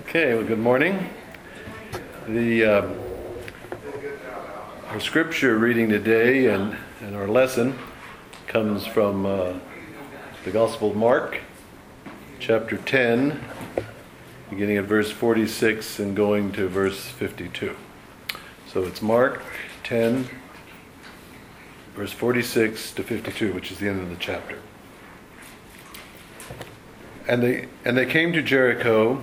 Okay, 0.00 0.34
well, 0.34 0.44
good 0.44 0.58
morning. 0.58 1.08
The 2.28 2.66
um, 2.66 2.98
our 4.88 5.00
scripture 5.00 5.56
reading 5.56 5.88
today 5.88 6.48
and, 6.48 6.76
and 7.00 7.16
our 7.16 7.26
lesson 7.26 7.78
comes 8.46 8.84
from 8.84 9.24
uh, 9.24 9.54
the 10.44 10.50
Gospel 10.50 10.90
of 10.90 10.96
Mark, 10.96 11.40
chapter 12.38 12.76
10, 12.76 13.42
beginning 14.50 14.76
at 14.76 14.84
verse 14.84 15.10
46 15.10 15.98
and 15.98 16.14
going 16.14 16.52
to 16.52 16.68
verse 16.68 17.06
52. 17.06 17.74
So 18.70 18.82
it's 18.82 19.00
Mark 19.00 19.42
10, 19.84 20.28
verse 21.94 22.12
46 22.12 22.92
to 22.92 23.02
52, 23.02 23.54
which 23.54 23.72
is 23.72 23.78
the 23.78 23.88
end 23.88 24.02
of 24.02 24.10
the 24.10 24.16
chapter. 24.16 24.58
And 27.26 27.42
they, 27.42 27.68
and 27.82 27.96
they 27.96 28.04
came 28.04 28.34
to 28.34 28.42
Jericho, 28.42 29.22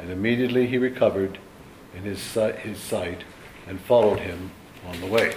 And 0.00 0.10
immediately 0.10 0.66
he 0.66 0.78
recovered 0.78 1.38
in 1.94 2.02
his 2.02 2.20
sight, 2.20 2.60
his 2.60 2.78
sight 2.78 3.24
and 3.66 3.80
followed 3.80 4.20
him 4.20 4.50
on 4.88 5.00
the 5.00 5.06
way. 5.06 5.34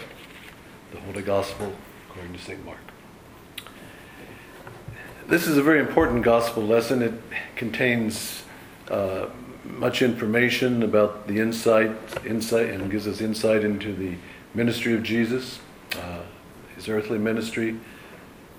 The 0.91 0.99
Holy 1.01 1.21
Gospel 1.21 1.73
according 2.09 2.33
to 2.33 2.39
St. 2.39 2.63
Mark. 2.63 2.77
This 5.27 5.47
is 5.47 5.57
a 5.57 5.63
very 5.63 5.79
important 5.79 6.23
gospel 6.23 6.63
lesson. 6.63 7.01
It 7.01 7.13
contains 7.55 8.43
uh, 8.89 9.27
much 9.63 10.01
information 10.01 10.83
about 10.83 11.27
the 11.27 11.39
insight, 11.39 11.91
insight, 12.25 12.69
and 12.69 12.91
gives 12.91 13.07
us 13.07 13.21
insight 13.21 13.63
into 13.63 13.93
the 13.95 14.15
ministry 14.53 14.93
of 14.93 15.01
Jesus, 15.01 15.59
uh, 15.95 16.19
his 16.75 16.87
earthly 16.87 17.17
ministry, 17.17 17.79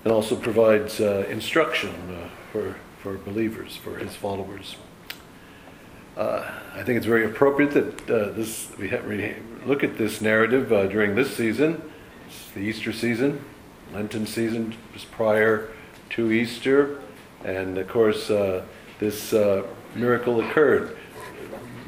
and 0.03 0.11
also 0.11 0.35
provides 0.35 0.99
uh, 0.99 1.25
instruction 1.29 1.93
uh, 2.09 2.29
for 2.51 2.75
for 3.01 3.17
believers, 3.19 3.75
for 3.75 3.99
his 3.99 4.15
followers. 4.15 4.77
Uh, 6.17 6.49
I 6.73 6.83
think 6.83 6.95
it's 6.97 7.05
very 7.05 7.25
appropriate 7.25 7.71
that 7.71 8.09
uh, 8.09 8.31
this 8.31 8.69
we, 8.79 8.87
ha- 8.87 9.01
we, 9.05 9.35
look 9.65 9.83
at 9.83 9.97
this 9.97 10.21
narrative 10.21 10.71
uh, 10.71 10.87
during 10.87 11.15
this 11.15 11.35
season. 11.35 11.81
It's 12.27 12.51
the 12.51 12.61
Easter 12.61 12.93
season, 12.93 13.43
Lenten 13.93 14.25
season, 14.25 14.75
just 14.93 15.11
prior 15.11 15.71
to 16.11 16.31
Easter, 16.31 17.01
and 17.43 17.77
of 17.77 17.89
course 17.89 18.29
uh, 18.29 18.63
this 18.99 19.33
uh, 19.33 19.63
miracle 19.93 20.39
occurred 20.39 20.95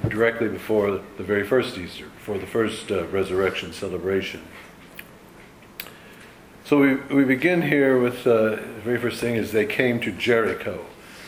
directly 0.10 0.50
before 0.50 0.92
the 1.18 1.24
very 1.24 1.46
first 1.46 1.78
Easter, 1.78 2.06
before 2.06 2.38
the 2.38 2.48
first 2.48 2.92
uh, 2.92 3.08
resurrection 3.08 3.72
celebration. 3.72 4.42
So 6.66 6.80
we, 6.80 6.96
we 6.96 7.24
begin 7.24 7.62
here 7.62 7.98
with 7.98 8.26
the 8.26 8.62
very 8.84 9.00
first 9.00 9.22
thing 9.22 9.36
is 9.36 9.54
they 9.54 9.66
came 9.66 10.02
to 10.02 10.12
Jericho. 10.12 10.86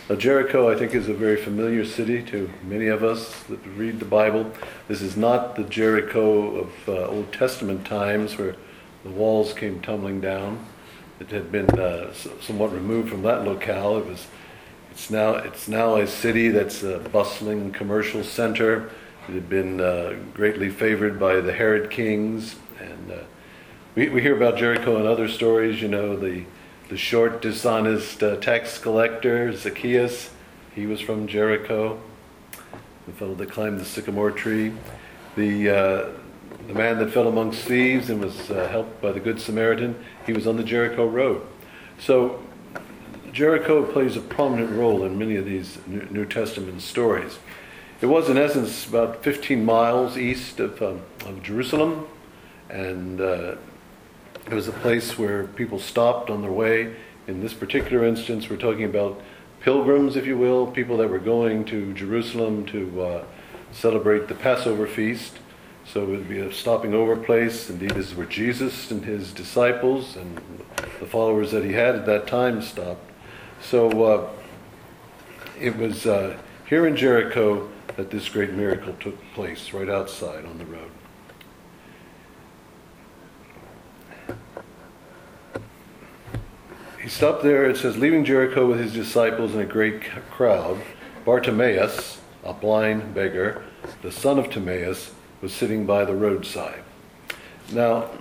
Now, 0.10 0.16
Jericho, 0.16 0.72
I 0.72 0.76
think, 0.76 0.96
is 0.96 1.08
a 1.08 1.14
very 1.14 1.36
familiar 1.36 1.86
city 1.86 2.24
to 2.24 2.50
many 2.64 2.88
of 2.88 3.04
us 3.04 3.44
that 3.44 3.60
read 3.78 4.00
the 4.00 4.06
Bible. 4.06 4.52
This 4.88 5.04
is 5.04 5.16
not 5.16 5.56
the 5.56 5.64
Jericho 5.66 6.62
of 6.62 6.90
uh, 6.90 7.06
Old 7.10 7.32
Testament 7.32 7.86
times 7.86 8.36
where 8.36 8.56
the 9.04 9.12
walls 9.12 9.54
came 9.54 9.80
tumbling 9.82 10.20
down. 10.20 10.66
It 11.20 11.30
had 11.30 11.52
been 11.52 11.70
uh, 11.80 12.12
somewhat 12.42 12.74
removed 12.74 13.12
from 13.12 13.22
that 13.22 13.46
locale. 13.46 14.00
It 14.00 14.08
was, 14.08 14.26
it's 14.90 15.12
now, 15.12 15.36
it's 15.36 15.68
now 15.68 15.98
a 15.98 16.08
city 16.08 16.50
that's 16.50 16.82
a 16.82 16.98
bustling 16.98 17.72
commercial 17.72 18.24
center. 18.24 18.90
It 19.28 19.34
had 19.34 19.48
been 19.48 19.80
uh, 19.80 20.16
greatly 20.34 20.72
favored 20.72 21.20
by 21.20 21.40
the 21.40 21.54
Herod 21.54 21.92
kings, 21.92 22.56
and 22.80 23.12
uh, 23.12 23.24
we, 23.94 24.10
we 24.10 24.24
hear 24.24 24.36
about 24.36 24.58
Jericho 24.58 25.00
in 25.00 25.06
other 25.06 25.28
stories. 25.28 25.84
You 25.84 25.88
know 25.88 26.16
the 26.16 26.46
the 26.90 26.98
short, 26.98 27.42
dishonest 27.42 28.24
uh, 28.24 28.36
tax 28.38 28.80
collector, 28.80 29.56
Zacchaeus, 29.56 30.32
he 30.74 30.88
was 30.88 31.00
from 31.00 31.28
Jericho, 31.28 32.00
the 33.06 33.14
fellow 33.14 33.36
that 33.36 33.52
climbed 33.52 33.80
the 33.80 33.86
sycamore 33.86 34.32
tree. 34.32 34.74
The, 35.36 35.70
uh, 35.70 36.10
the 36.68 36.74
man 36.74 36.98
that 36.98 37.12
fell 37.12 37.28
amongst 37.28 37.62
thieves 37.62 38.10
and 38.10 38.20
was 38.20 38.50
uh, 38.50 38.68
helped 38.70 39.02
by 39.02 39.12
the 39.12 39.20
Good 39.20 39.40
Samaritan, 39.40 40.04
he 40.26 40.34
was 40.34 40.48
on 40.48 40.58
the 40.58 40.64
Jericho 40.64 41.08
Road. 41.08 41.46
So 42.00 42.44
Jericho 43.32 43.86
plays 43.86 44.18
a 44.18 44.22
prominent 44.22 44.72
role 44.72 45.04
in 45.04 45.18
many 45.20 45.36
of 45.36 45.46
these 45.46 45.78
New 45.86 46.26
Testament 46.26 46.82
stories. 46.82 47.38
It 48.02 48.08
was, 48.08 48.30
in 48.30 48.38
essence, 48.38 48.88
about 48.88 49.24
15 49.24 49.64
miles 49.64 50.18
east 50.18 50.60
of, 50.60 50.82
um, 50.82 51.02
of 51.26 51.44
Jerusalem, 51.44 52.08
and 52.70 53.22
uh, 53.22 53.56
it 54.48 54.54
was 54.54 54.68
a 54.68 54.72
place 54.72 55.18
where 55.18 55.46
people 55.46 55.80
stopped 55.80 56.30
on 56.30 56.42
their 56.42 56.52
way. 56.52 56.96
In 57.28 57.42
this 57.42 57.54
particular 57.54 58.06
instance, 58.06 58.50
we're 58.50 58.58
talking 58.58 58.86
about 58.86 59.22
pilgrims, 59.60 60.16
if 60.16 60.26
you 60.26 60.38
will, 60.38 60.68
people 60.68 60.98
that 60.98 61.10
were 61.10 61.20
going 61.20 61.66
to 61.66 61.94
Jerusalem 61.94 62.66
to 62.68 63.02
uh, 63.02 63.24
celebrate 63.72 64.28
the 64.28 64.36
Passover 64.36 64.88
feast. 64.88 65.38
So 65.86 66.04
it 66.04 66.10
would 66.10 66.30
be 66.30 66.40
a 66.40 66.52
stopping 66.54 66.94
over 66.94 67.16
place. 67.16 67.70
Indeed, 67.70 67.92
this 67.92 68.08
is 68.12 68.16
where 68.16 68.28
Jesus 68.28 68.92
and 68.92 69.04
his 69.04 69.32
disciples 69.32 70.16
and 70.16 70.40
the 71.00 71.06
followers 71.06 71.52
that 71.52 71.64
he 71.64 71.74
had 71.74 71.96
at 71.96 72.06
that 72.06 72.28
time 72.28 72.62
stopped. 72.62 73.10
So 73.62 74.04
uh, 74.04 74.30
it 75.60 75.76
was 75.78 76.06
uh, 76.06 76.38
here 76.68 76.86
in 76.88 76.96
Jericho 76.96 77.70
that 77.98 78.12
this 78.12 78.30
great 78.30 78.54
miracle 78.54 78.94
took 79.00 79.20
place, 79.34 79.74
right 79.74 79.90
outside 79.90 80.46
on 80.46 80.58
the 80.58 80.66
road. 80.66 80.92
He 87.10 87.16
stopped 87.16 87.42
there. 87.42 87.68
It 87.68 87.78
says, 87.78 87.98
leaving 87.98 88.24
Jericho 88.24 88.68
with 88.68 88.80
his 88.80 88.94
disciples 88.94 89.54
and 89.54 89.62
a 89.62 89.66
great 89.66 90.04
crowd, 90.30 90.80
Bartimaeus, 91.26 92.22
a 92.44 92.54
blind 92.54 93.16
beggar, 93.16 93.64
the 94.04 94.12
son 94.12 94.38
of 94.38 94.52
Timaeus, 94.52 95.12
was 95.42 95.52
sitting 95.52 95.88
by 95.88 96.06
the 96.06 96.14
roadside. 96.14 96.84
Now, 97.72 98.12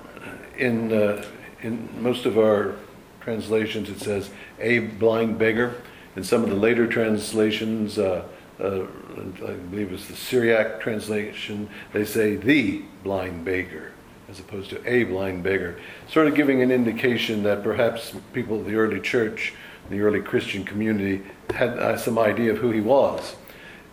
in, 0.56 0.90
uh, 0.90 1.22
in 1.60 2.02
most 2.02 2.24
of 2.24 2.38
our 2.38 2.76
translations, 3.20 3.90
it 3.90 4.00
says 4.00 4.30
a 4.58 4.78
blind 4.78 5.38
beggar. 5.38 5.82
In 6.16 6.24
some 6.24 6.42
of 6.42 6.48
the 6.48 6.56
later 6.56 6.86
translations, 6.86 7.98
uh, 7.98 8.24
uh, 8.58 8.86
I 9.14 9.52
believe 9.70 9.92
it's 9.92 10.08
the 10.08 10.16
Syriac 10.16 10.80
translation, 10.80 11.68
they 11.92 12.06
say 12.06 12.36
the 12.36 12.84
blind 13.04 13.44
beggar 13.44 13.92
as 14.28 14.38
opposed 14.40 14.70
to 14.70 14.90
a 14.90 15.04
blind 15.04 15.42
beggar, 15.42 15.78
sort 16.08 16.26
of 16.26 16.34
giving 16.34 16.62
an 16.62 16.70
indication 16.70 17.42
that 17.44 17.62
perhaps 17.62 18.14
people 18.32 18.60
of 18.60 18.66
the 18.66 18.74
early 18.74 19.00
church, 19.00 19.54
the 19.88 20.00
early 20.00 20.20
Christian 20.20 20.64
community, 20.64 21.22
had 21.54 21.70
uh, 21.78 21.96
some 21.96 22.18
idea 22.18 22.52
of 22.52 22.58
who 22.58 22.70
he 22.70 22.80
was. 22.80 23.36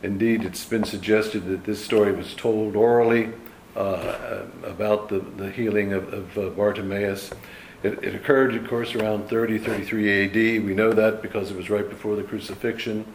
Indeed, 0.04 0.44
it's 0.44 0.66
been 0.66 0.84
suggested 0.84 1.46
that 1.46 1.64
this 1.64 1.84
story 1.84 2.12
was 2.12 2.36
told 2.36 2.76
orally 2.76 3.32
uh, 3.76 4.44
about 4.64 5.10
the, 5.10 5.20
the 5.20 5.50
healing 5.50 5.94
of, 5.94 6.14
of 6.14 6.38
uh, 6.38 6.50
Bartimaeus. 6.50 7.32
It, 7.84 8.04
it, 8.04 8.16
occurred, 8.16 8.56
of 8.56 8.68
course, 8.68 8.94
around 8.94 9.30
30, 9.30 9.60
33 9.60 10.26
AD. 10.26 10.66
We 10.66 10.74
know 10.74 10.92
that 10.92 11.22
because 11.22 11.52
it 11.52 11.58
was 11.58 11.70
right 11.70 11.88
before 11.88 12.16
the 12.16 12.24
crucifixion. 12.24 13.06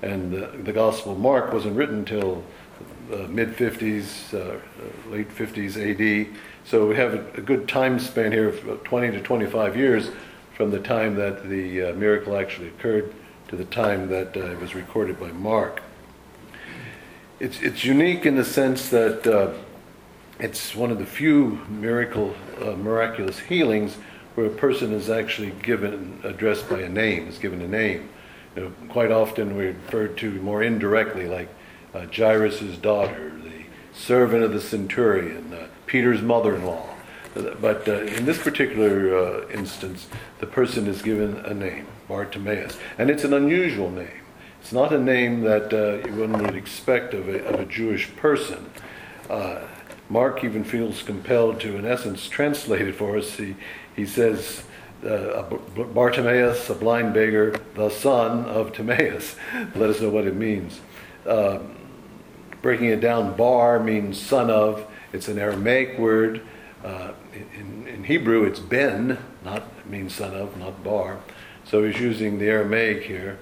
And 0.00 0.32
the, 0.32 0.46
the 0.62 0.72
Gospel 0.72 1.12
of 1.12 1.18
Mark 1.18 1.52
wasn't 1.52 1.76
written 1.76 1.98
until 1.98 2.44
uh, 3.12 3.28
mid 3.28 3.56
50s, 3.56 4.34
uh, 4.34 4.58
late 5.10 5.28
50s 5.28 5.76
AD. 5.76 6.34
So 6.64 6.86
we 6.86 6.96
have 6.96 7.14
a, 7.36 7.40
good 7.40 7.68
time 7.68 7.98
span 7.98 8.32
here 8.32 8.48
of 8.48 8.84
20 8.84 9.10
to 9.12 9.20
25 9.20 9.76
years 9.76 10.10
from 10.54 10.70
the 10.70 10.78
time 10.78 11.16
that 11.16 11.48
the 11.48 11.82
uh, 11.82 11.94
miracle 11.94 12.36
actually 12.36 12.68
occurred 12.68 13.12
to 13.48 13.56
the 13.56 13.64
time 13.64 14.08
that 14.08 14.36
uh, 14.36 14.52
it 14.52 14.60
was 14.60 14.74
recorded 14.74 15.18
by 15.18 15.32
Mark. 15.32 15.82
it's, 17.40 17.60
it's 17.60 17.84
unique 17.84 18.24
in 18.24 18.36
the 18.36 18.44
sense 18.44 18.88
that 18.90 19.26
uh, 19.26 19.52
it's 20.38 20.74
one 20.74 20.90
of 20.90 20.98
the 20.98 21.06
few 21.06 21.60
miracle, 21.68 22.34
uh, 22.60 22.72
miraculous 22.72 23.38
healings 23.38 23.96
where 24.34 24.46
a 24.46 24.50
person 24.50 24.92
is 24.92 25.10
actually 25.10 25.50
given, 25.62 26.20
addressed 26.24 26.68
by 26.70 26.80
a 26.80 26.88
name, 26.88 27.28
is 27.28 27.38
given 27.38 27.60
a 27.60 27.68
name. 27.68 28.08
You 28.56 28.62
know, 28.62 28.72
quite 28.88 29.10
often 29.10 29.56
we 29.56 29.66
refer 29.66 30.08
to 30.08 30.30
more 30.42 30.62
indirectly, 30.62 31.26
like 31.26 31.48
uh, 31.94 32.06
Jairus' 32.06 32.76
daughter, 32.78 33.32
the 33.42 33.64
servant 33.92 34.42
of 34.42 34.52
the 34.52 34.60
centurion, 34.60 35.52
uh, 35.52 35.68
Peter's 35.86 36.22
mother-in-law. 36.22 36.88
But 37.34 37.88
uh, 37.88 38.02
in 38.02 38.26
this 38.26 38.38
particular 38.38 39.16
uh, 39.16 39.48
instance, 39.48 40.06
the 40.38 40.46
person 40.46 40.86
is 40.86 41.00
given 41.00 41.36
a 41.38 41.54
name, 41.54 41.86
Bartimaeus, 42.08 42.76
and 42.98 43.08
it's 43.10 43.24
an 43.24 43.32
unusual 43.32 43.90
name. 43.90 44.20
It's 44.60 44.72
not 44.72 44.92
a 44.92 44.98
name 44.98 45.40
that 45.42 45.72
uh, 45.72 46.06
one 46.10 46.32
would 46.42 46.54
expect 46.54 47.14
of 47.14 47.28
a, 47.28 47.44
of 47.46 47.60
a 47.60 47.64
Jewish 47.64 48.14
person. 48.16 48.70
Uh, 49.28 49.62
Mark 50.08 50.44
even 50.44 50.62
feels 50.62 51.02
compelled 51.02 51.58
to, 51.60 51.76
in 51.76 51.86
essence, 51.86 52.28
translate 52.28 52.86
it 52.86 52.94
for 52.94 53.16
us. 53.16 53.36
He, 53.36 53.56
he 53.96 54.04
says, 54.04 54.62
uh, 55.04 55.42
Bartimaeus, 55.42 56.68
a 56.70 56.74
blind 56.74 57.14
beggar, 57.14 57.58
the 57.74 57.88
son 57.88 58.44
of 58.44 58.72
Timaeus. 58.72 59.36
Let 59.74 59.90
us 59.90 60.00
know 60.00 60.10
what 60.10 60.26
it 60.26 60.36
means. 60.36 60.80
Um, 61.26 61.76
breaking 62.62 62.86
it 62.86 63.00
down, 63.00 63.36
bar 63.36 63.78
means 63.80 64.20
son 64.20 64.50
of. 64.50 64.86
It's 65.12 65.28
an 65.28 65.38
Aramaic 65.38 65.98
word. 65.98 66.42
Uh, 66.82 67.12
in, 67.34 67.86
in, 67.86 68.04
Hebrew, 68.04 68.44
it's 68.44 68.60
ben, 68.60 69.18
not 69.44 69.64
means 69.86 70.14
son 70.14 70.34
of, 70.34 70.56
not 70.56 70.82
bar. 70.82 71.20
So 71.64 71.84
he's 71.84 72.00
using 72.00 72.38
the 72.38 72.46
Aramaic 72.46 73.04
here. 73.04 73.38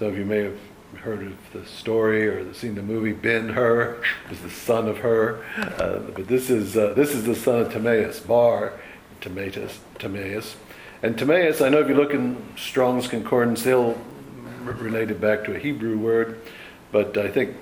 Of 0.00 0.18
you 0.18 0.24
may 0.24 0.38
have 0.38 0.58
heard 0.96 1.22
of 1.22 1.36
the 1.52 1.64
story 1.64 2.26
or 2.26 2.52
seen 2.54 2.74
the 2.74 2.82
movie 2.82 3.12
Ben 3.12 3.50
Hur, 3.50 4.02
is 4.32 4.40
the 4.40 4.50
son 4.50 4.88
of 4.88 4.98
Hur. 4.98 5.40
Uh, 5.56 5.98
but 6.12 6.26
this 6.26 6.50
is 6.50 6.76
uh, 6.76 6.92
this 6.94 7.14
is 7.14 7.22
the 7.22 7.36
son 7.36 7.60
of 7.60 7.72
Timaeus, 7.72 8.18
Bar, 8.18 8.72
Timaeus, 9.20 9.78
Timaeus. 10.00 10.56
And 11.04 11.16
Timaeus, 11.16 11.60
I 11.60 11.68
know 11.68 11.78
if 11.78 11.88
you 11.88 11.94
look 11.94 12.12
in 12.12 12.36
Strong's 12.56 13.06
Concordance, 13.06 13.62
they'll 13.62 13.96
relate 14.64 15.12
it 15.12 15.20
back 15.20 15.44
to 15.44 15.54
a 15.54 15.58
Hebrew 15.58 15.98
word, 15.98 16.40
but 16.90 17.16
I 17.16 17.28
think 17.28 17.56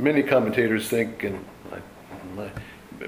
many 0.00 0.22
commentators 0.22 0.88
think, 0.88 1.22
and 1.24 1.44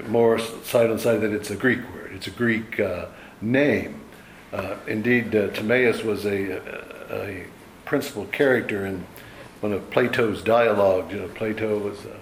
more 0.07 0.39
side 0.39 0.89
on 0.89 0.99
side, 0.99 1.21
that 1.21 1.31
it's 1.31 1.51
a 1.51 1.55
Greek 1.55 1.79
word. 1.93 2.11
It's 2.13 2.27
a 2.27 2.31
Greek 2.31 2.79
uh, 2.79 3.07
name. 3.41 4.01
Uh, 4.51 4.75
indeed, 4.87 5.35
uh, 5.35 5.49
Timaeus 5.49 6.03
was 6.03 6.25
a, 6.25 6.51
a, 6.51 7.15
a, 7.15 7.45
principal 7.85 8.25
character 8.27 8.85
in 8.85 9.03
one 9.59 9.73
of 9.73 9.89
Plato's 9.91 10.41
dialogues. 10.41 11.13
You 11.13 11.21
know, 11.21 11.27
Plato 11.27 11.77
was 11.77 12.05
a 12.05 12.17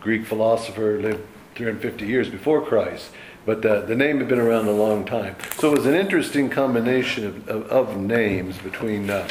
Greek 0.00 0.26
philosopher, 0.26 1.00
lived 1.00 1.26
350 1.54 2.06
years 2.06 2.28
before 2.28 2.60
Christ, 2.60 3.10
but 3.46 3.64
uh, 3.64 3.80
the 3.82 3.96
name 3.96 4.18
had 4.18 4.28
been 4.28 4.38
around 4.38 4.68
a 4.68 4.72
long 4.72 5.04
time. 5.04 5.36
So 5.56 5.72
it 5.72 5.78
was 5.78 5.86
an 5.86 5.94
interesting 5.94 6.50
combination 6.50 7.26
of, 7.26 7.48
of, 7.48 7.66
of 7.70 7.96
names 7.96 8.58
between 8.58 9.08
uh, 9.08 9.26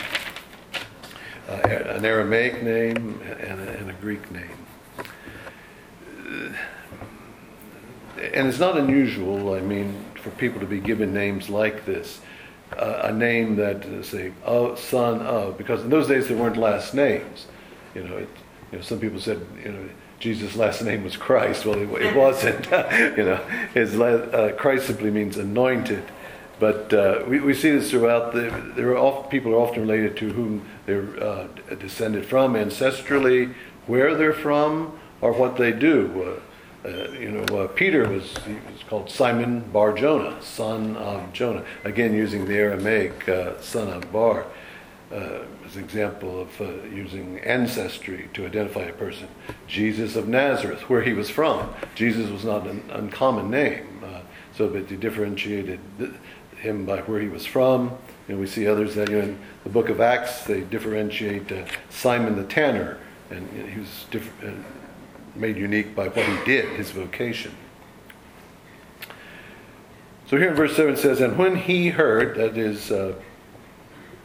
uh, 1.48 1.53
an 1.53 2.03
Aramaic 2.03 2.63
name 2.63 3.21
and 3.39 3.59
and 3.59 3.89
a 3.89 3.94
Greek 3.94 4.31
name. 4.31 4.64
And 8.18 8.48
it's 8.48 8.60
not 8.60 8.77
unusual, 8.77 9.54
I 9.54 9.62
mean, 9.62 10.06
for 10.22 10.30
people 10.31 10.60
to 10.60 10.66
be 10.66 10.80
given 10.80 11.13
names 11.13 11.50
like 11.50 11.86
this. 11.86 12.22
Uh, 12.75 13.01
a 13.04 13.13
name 13.13 13.56
that, 13.57 13.86
uh, 13.86 14.01
say, 14.01 14.31
son 14.75 15.22
of, 15.22 15.57
because 15.57 15.83
in 15.83 15.89
those 15.89 16.07
days 16.07 16.27
there 16.27 16.38
weren't 16.38 16.57
last 16.57 16.94
names. 16.94 17.45
You 17.94 18.04
know, 18.04 18.18
it, 18.18 18.30
you 18.72 18.80
know, 18.80 18.83
some 18.83 19.00
people 19.00 19.19
said, 19.19 19.45
you 19.63 19.72
know, 19.72 19.89
Jesus' 20.19 20.56
last 20.56 20.81
name 20.81 21.04
was 21.04 21.16
Christ. 21.16 21.66
Well, 21.66 21.77
it, 21.77 22.01
it 22.01 22.16
wasn't. 22.16 22.66
you 23.18 23.24
know, 23.24 23.36
his 23.74 24.00
uh, 24.00 24.54
Christ 24.57 24.88
simply 24.88 25.12
means 25.12 25.38
anointed. 25.38 26.04
But 26.60 26.94
uh, 26.94 27.24
we, 27.27 27.39
we 27.39 27.54
see 27.54 27.72
this 27.72 27.92
throughout. 27.92 28.33
The, 28.33 28.50
there 28.75 28.89
are 28.89 28.98
often, 28.98 29.30
people 29.30 29.54
are 29.54 29.60
often 29.60 29.81
related 29.81 30.18
to 30.18 30.31
whom 30.31 30.66
they're 30.86 31.22
uh, 31.22 31.48
descended 31.80 32.25
from 32.25 32.54
ancestrally, 32.54 33.54
where 33.88 34.16
they're 34.16 34.33
from, 34.33 34.98
or 35.21 35.31
what 35.33 35.57
they 35.57 35.71
do. 35.71 36.39
Uh, 36.85 36.88
uh, 36.88 37.12
you 37.12 37.31
know, 37.31 37.57
uh, 37.57 37.67
Peter 37.67 38.07
was, 38.07 38.35
was 38.45 38.83
called 38.88 39.09
Simon 39.09 39.62
Bar 39.71 39.94
Jonah, 39.94 40.39
son 40.41 40.95
of 40.97 41.33
Jonah. 41.33 41.65
Again, 41.83 42.13
using 42.13 42.45
the 42.45 42.56
Aramaic 42.56 43.23
son 43.59 43.88
of 43.89 44.12
Bar 44.12 44.45
uh, 45.12 45.44
as 45.65 45.75
an 45.75 45.83
example 45.83 46.41
of 46.41 46.62
uh, 46.62 46.65
using 46.91 47.39
ancestry 47.39 48.29
to 48.33 48.45
identify 48.45 48.81
a 48.81 48.94
person. 48.94 49.27
Jesus 49.67 50.15
of 50.15 50.27
Nazareth, 50.27 50.89
where 50.89 51.03
he 51.03 51.13
was 51.13 51.29
from. 51.29 51.73
Jesus 51.94 52.29
was 52.29 52.44
not 52.44 52.67
an 52.67 52.83
uncommon 52.91 53.50
name, 53.50 54.03
uh, 54.03 54.21
so 54.56 54.67
but 54.67 54.89
they 54.89 54.95
differentiated 54.95 55.79
him 56.57 56.85
by 56.85 57.01
where 57.01 57.21
he 57.21 57.29
was 57.29 57.45
from. 57.45 57.97
And 58.27 58.39
we 58.39 58.47
see 58.47 58.67
others 58.67 58.95
that 58.95 59.09
you 59.09 59.17
know, 59.17 59.23
in 59.23 59.39
the 59.63 59.69
book 59.69 59.89
of 59.89 60.01
Acts 60.01 60.44
they 60.45 60.62
differentiate 60.62 61.51
uh, 61.51 61.65
Simon 61.89 62.35
the 62.35 62.44
tanner, 62.44 62.97
and 63.29 63.47
you 63.56 63.63
know, 63.63 63.69
he 63.69 63.79
was 63.79 64.06
diff- 64.09 64.44
uh, 64.44 64.51
made 65.35 65.57
unique 65.57 65.95
by 65.95 66.07
what 66.07 66.25
he 66.25 66.45
did, 66.45 66.69
his 66.77 66.91
vocation. 66.91 67.55
So 70.27 70.37
here 70.37 70.49
in 70.49 70.55
verse 70.55 70.75
7 70.75 70.93
it 70.93 70.97
says, 70.97 71.21
And 71.21 71.37
when 71.37 71.55
he 71.55 71.89
heard, 71.89 72.35
that 72.37 72.57
is 72.57 72.91
uh, 72.91 73.13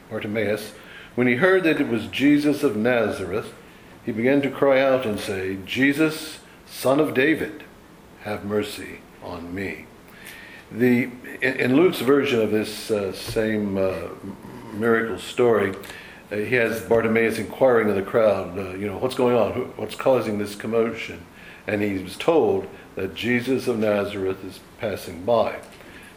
Bartimaeus, 0.09 0.73
when 1.15 1.27
he 1.27 1.35
heard 1.35 1.65
that 1.65 1.81
it 1.81 1.89
was 1.89 2.07
Jesus 2.07 2.63
of 2.63 2.77
Nazareth, 2.77 3.53
he 4.05 4.13
began 4.13 4.41
to 4.43 4.51
cry 4.51 4.81
out 4.81 5.05
and 5.05 5.21
say, 5.21 5.59
Jesus, 5.67 6.39
son 6.67 7.01
of 7.01 7.13
David, 7.13 7.65
have 8.23 8.45
mercy 8.45 9.01
on 9.23 9.55
me. 9.55 9.87
The, 10.73 11.11
in 11.43 11.77
Luke's 11.77 12.01
version 12.01 12.41
of 12.41 12.51
this 12.51 12.91
uh, 12.91 13.13
same 13.13 13.77
uh, 13.77 14.09
miracle 14.73 15.19
story, 15.19 15.75
he 16.31 16.55
has 16.55 16.81
Bartimaeus 16.83 17.39
inquiring 17.39 17.89
of 17.89 17.97
the 17.97 18.03
crowd, 18.03 18.57
uh, 18.57 18.71
you 18.71 18.87
know, 18.87 18.99
what's 18.99 19.17
going 19.17 19.37
on? 19.37 19.73
What's 19.77 19.97
causing 19.97 20.39
this 20.39 20.55
commotion? 20.55 21.27
And 21.67 21.83
he 21.83 21.99
was 21.99 22.17
told 22.17 22.69
that 22.95 23.15
Jesus 23.15 23.67
of 23.67 23.79
Nazareth 23.79 24.45
is 24.45 24.61
passing 24.81 25.25
by. 25.25 25.59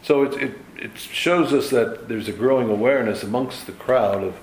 So 0.04 0.24
it, 0.24 0.42
it, 0.42 0.58
it 0.78 0.98
shows 0.98 1.54
us 1.54 1.70
that 1.72 2.08
there's 2.08 2.28
a 2.28 2.34
growing 2.34 2.70
awareness 2.70 3.24
amongst 3.24 3.66
the 3.66 3.72
crowd 3.72 4.24
of 4.24 4.36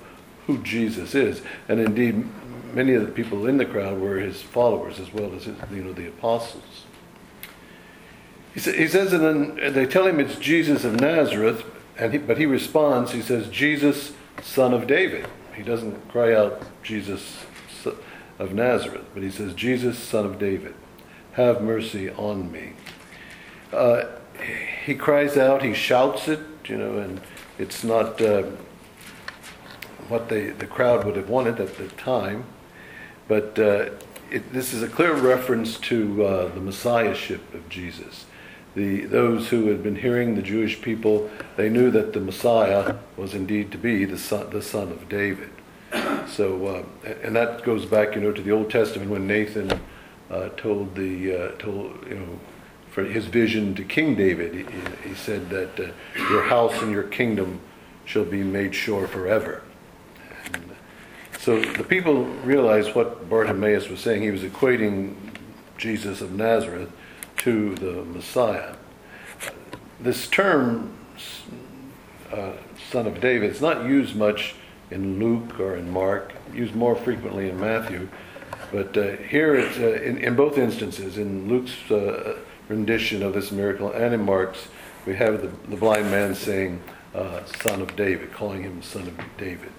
who 0.47 0.57
Jesus 0.59 1.15
is. 1.15 1.41
And 1.67 1.79
indeed, 1.79 2.27
many 2.73 2.93
of 2.93 3.05
the 3.05 3.11
people 3.11 3.47
in 3.47 3.57
the 3.57 3.65
crowd 3.65 3.99
were 3.99 4.17
his 4.17 4.41
followers 4.41 4.99
as 4.99 5.13
well 5.13 5.33
as 5.33 5.45
his, 5.45 5.55
you 5.71 5.83
know, 5.83 5.93
the 5.93 6.07
apostles. 6.07 6.85
He, 8.53 8.59
sa- 8.59 8.71
he 8.71 8.87
says, 8.87 9.13
and 9.13 9.23
then 9.23 9.73
they 9.73 9.85
tell 9.85 10.05
him 10.05 10.19
it's 10.19 10.35
Jesus 10.35 10.83
of 10.83 10.99
Nazareth, 10.99 11.63
and 11.97 12.11
he, 12.11 12.17
but 12.17 12.37
he 12.37 12.45
responds, 12.45 13.11
he 13.11 13.21
says, 13.21 13.47
Jesus, 13.47 14.13
son 14.41 14.73
of 14.73 14.87
David. 14.87 15.27
He 15.55 15.63
doesn't 15.63 16.09
cry 16.09 16.33
out, 16.33 16.61
Jesus 16.83 17.45
of 18.41 18.53
Nazareth, 18.53 19.05
but 19.13 19.21
he 19.21 19.29
says, 19.29 19.53
Jesus, 19.53 19.99
son 19.99 20.25
of 20.25 20.39
David, 20.39 20.73
have 21.33 21.61
mercy 21.61 22.09
on 22.09 22.51
me. 22.51 22.73
Uh, 23.71 24.05
he 24.83 24.95
cries 24.95 25.37
out, 25.37 25.61
he 25.61 25.75
shouts 25.75 26.27
it, 26.27 26.39
you 26.65 26.77
know, 26.77 26.97
and 26.97 27.21
it's 27.59 27.83
not 27.83 28.19
uh, 28.19 28.43
what 30.09 30.27
they, 30.27 30.49
the 30.49 30.65
crowd 30.65 31.05
would 31.05 31.15
have 31.15 31.29
wanted 31.29 31.59
at 31.59 31.77
the 31.77 31.87
time, 31.89 32.45
but 33.27 33.57
uh, 33.59 33.91
it, 34.31 34.51
this 34.51 34.73
is 34.73 34.81
a 34.81 34.87
clear 34.87 35.13
reference 35.13 35.77
to 35.77 36.25
uh, 36.25 36.47
the 36.49 36.59
messiahship 36.59 37.53
of 37.53 37.69
Jesus. 37.69 38.25
The, 38.75 39.05
those 39.05 39.49
who 39.49 39.67
had 39.67 39.83
been 39.83 39.97
hearing 39.97 40.35
the 40.35 40.41
Jewish 40.41 40.81
people, 40.81 41.29
they 41.57 41.67
knew 41.67 41.91
that 41.91 42.13
the 42.13 42.21
Messiah 42.21 42.95
was 43.17 43.33
indeed 43.33 43.71
to 43.73 43.77
be 43.77 44.05
the 44.05 44.17
son, 44.17 44.49
the 44.49 44.61
son 44.61 44.91
of 44.91 45.09
David. 45.09 45.49
So, 46.27 46.67
uh, 46.67 47.09
and 47.21 47.35
that 47.35 47.63
goes 47.63 47.85
back, 47.85 48.15
you 48.15 48.21
know, 48.21 48.31
to 48.31 48.41
the 48.41 48.51
Old 48.51 48.71
Testament 48.71 49.11
when 49.11 49.27
Nathan 49.27 49.81
uh, 50.29 50.49
told 50.55 50.95
the 50.95 51.35
uh, 51.35 51.51
told 51.57 52.07
you 52.07 52.15
know 52.15 52.39
for 52.91 53.03
his 53.03 53.25
vision 53.25 53.75
to 53.75 53.83
King 53.83 54.15
David. 54.15 54.53
He, 54.53 55.09
he 55.09 55.15
said 55.15 55.49
that 55.49 55.79
uh, 55.79 55.91
your 56.29 56.43
house 56.43 56.81
and 56.81 56.91
your 56.91 57.03
kingdom 57.03 57.59
shall 58.05 58.25
be 58.25 58.43
made 58.43 58.73
sure 58.73 59.07
forever. 59.07 59.63
And 60.53 60.71
so 61.39 61.61
the 61.61 61.83
people 61.83 62.23
realized 62.43 62.95
what 62.95 63.29
Bartimaeus 63.29 63.89
was 63.89 63.99
saying. 63.99 64.21
He 64.21 64.31
was 64.31 64.41
equating 64.41 65.15
Jesus 65.77 66.21
of 66.21 66.31
Nazareth 66.31 66.91
to 67.41 67.73
the 67.75 68.03
Messiah. 68.05 68.75
This 69.99 70.27
term, 70.27 70.93
uh, 72.31 72.51
son 72.91 73.07
of 73.07 73.19
David, 73.19 73.49
is 73.49 73.61
not 73.61 73.85
used 73.85 74.15
much 74.15 74.53
in 74.91 75.19
Luke 75.19 75.59
or 75.59 75.75
in 75.75 75.89
Mark, 75.89 76.33
used 76.53 76.75
more 76.75 76.95
frequently 76.95 77.49
in 77.49 77.59
Matthew. 77.59 78.09
But 78.71 78.95
uh, 78.95 79.17
here, 79.17 79.55
it's, 79.55 79.79
uh, 79.79 80.03
in, 80.03 80.19
in, 80.19 80.35
both 80.35 80.59
instances, 80.59 81.17
in 81.17 81.49
Luke's 81.49 81.89
uh, 81.89 82.37
rendition 82.69 83.23
of 83.23 83.33
this 83.33 83.51
miracle, 83.51 83.91
and 83.91 84.13
in 84.13 84.23
Mark's, 84.23 84.67
we 85.07 85.15
have 85.15 85.41
the, 85.41 85.47
the 85.67 85.77
blind 85.77 86.11
man 86.11 86.35
saying, 86.35 86.79
uh, 87.15 87.43
Son 87.63 87.81
of 87.81 87.95
David, 87.95 88.31
calling 88.33 88.61
him 88.61 88.83
Son 88.83 89.07
of 89.07 89.19
David. 89.37 89.71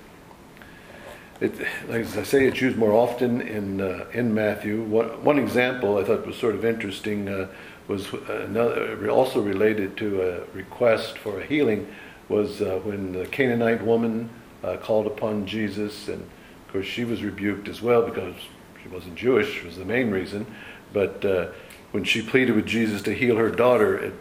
It, 1.43 1.59
like 1.89 2.07
I 2.17 2.23
say, 2.23 2.47
it's 2.47 2.61
used 2.61 2.77
more 2.77 2.93
often 2.93 3.41
in 3.41 3.81
uh, 3.81 4.07
in 4.13 4.33
Matthew. 4.33 4.83
One, 4.83 5.09
one 5.25 5.39
example 5.39 5.99
I 5.99 6.05
thought 6.05 6.27
was 6.27 6.37
sort 6.37 6.55
of 6.55 6.65
interesting 6.65 7.29
uh, 7.29 7.49
was 7.89 8.13
another, 8.29 9.11
also 9.11 9.41
related 9.41 9.97
to 9.97 10.23
a 10.23 10.57
request 10.57 11.19
for 11.19 11.41
a 11.41 11.45
healing 11.45 11.89
was 12.29 12.63
uh, 12.63 12.81
when 12.85 13.13
the 13.13 13.27
Canaanite 13.27 13.85
woman 13.85 14.31
uh, 14.63 14.77
called 14.77 15.07
upon 15.07 15.45
Jesus, 15.45 16.09
and 16.09 16.23
of 16.23 16.73
course 16.73 16.87
she 16.87 17.05
was 17.05 17.23
rebuked 17.23 17.69
as 17.69 17.83
well 17.83 18.03
because 18.03 18.37
she 18.81 18.89
wasn't 18.89 19.17
Jewish 19.17 19.65
was 19.65 19.77
the 19.77 19.85
main 19.85 20.11
reason. 20.11 20.47
But 20.93 21.25
uh, 21.25 21.49
when 21.91 22.05
she 22.05 22.23
pleaded 22.23 22.55
with 22.55 22.67
Jesus 22.67 23.03
to 23.03 23.15
heal 23.15 23.37
her 23.37 23.51
daughter 23.51 24.13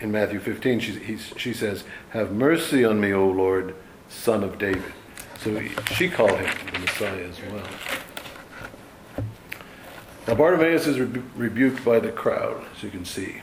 in 0.00 0.10
Matthew 0.10 0.40
15, 0.40 0.80
she, 0.80 1.18
she 1.36 1.54
says, 1.54 1.84
"Have 2.10 2.32
mercy 2.32 2.84
on 2.84 3.00
me, 3.00 3.12
O 3.12 3.28
Lord, 3.28 3.76
Son 4.08 4.42
of 4.42 4.58
David." 4.58 4.92
So 5.40 5.60
she 5.94 6.08
called 6.08 6.38
him 6.38 6.54
the 6.72 6.78
Messiah 6.80 7.24
as 7.24 7.40
well. 7.50 7.66
Now 10.26 10.34
Bartimaeus 10.34 10.86
is 10.86 10.98
rebuked 10.98 11.84
by 11.84 12.00
the 12.00 12.10
crowd, 12.10 12.64
as 12.74 12.82
you 12.82 12.90
can 12.90 13.04
see. 13.04 13.42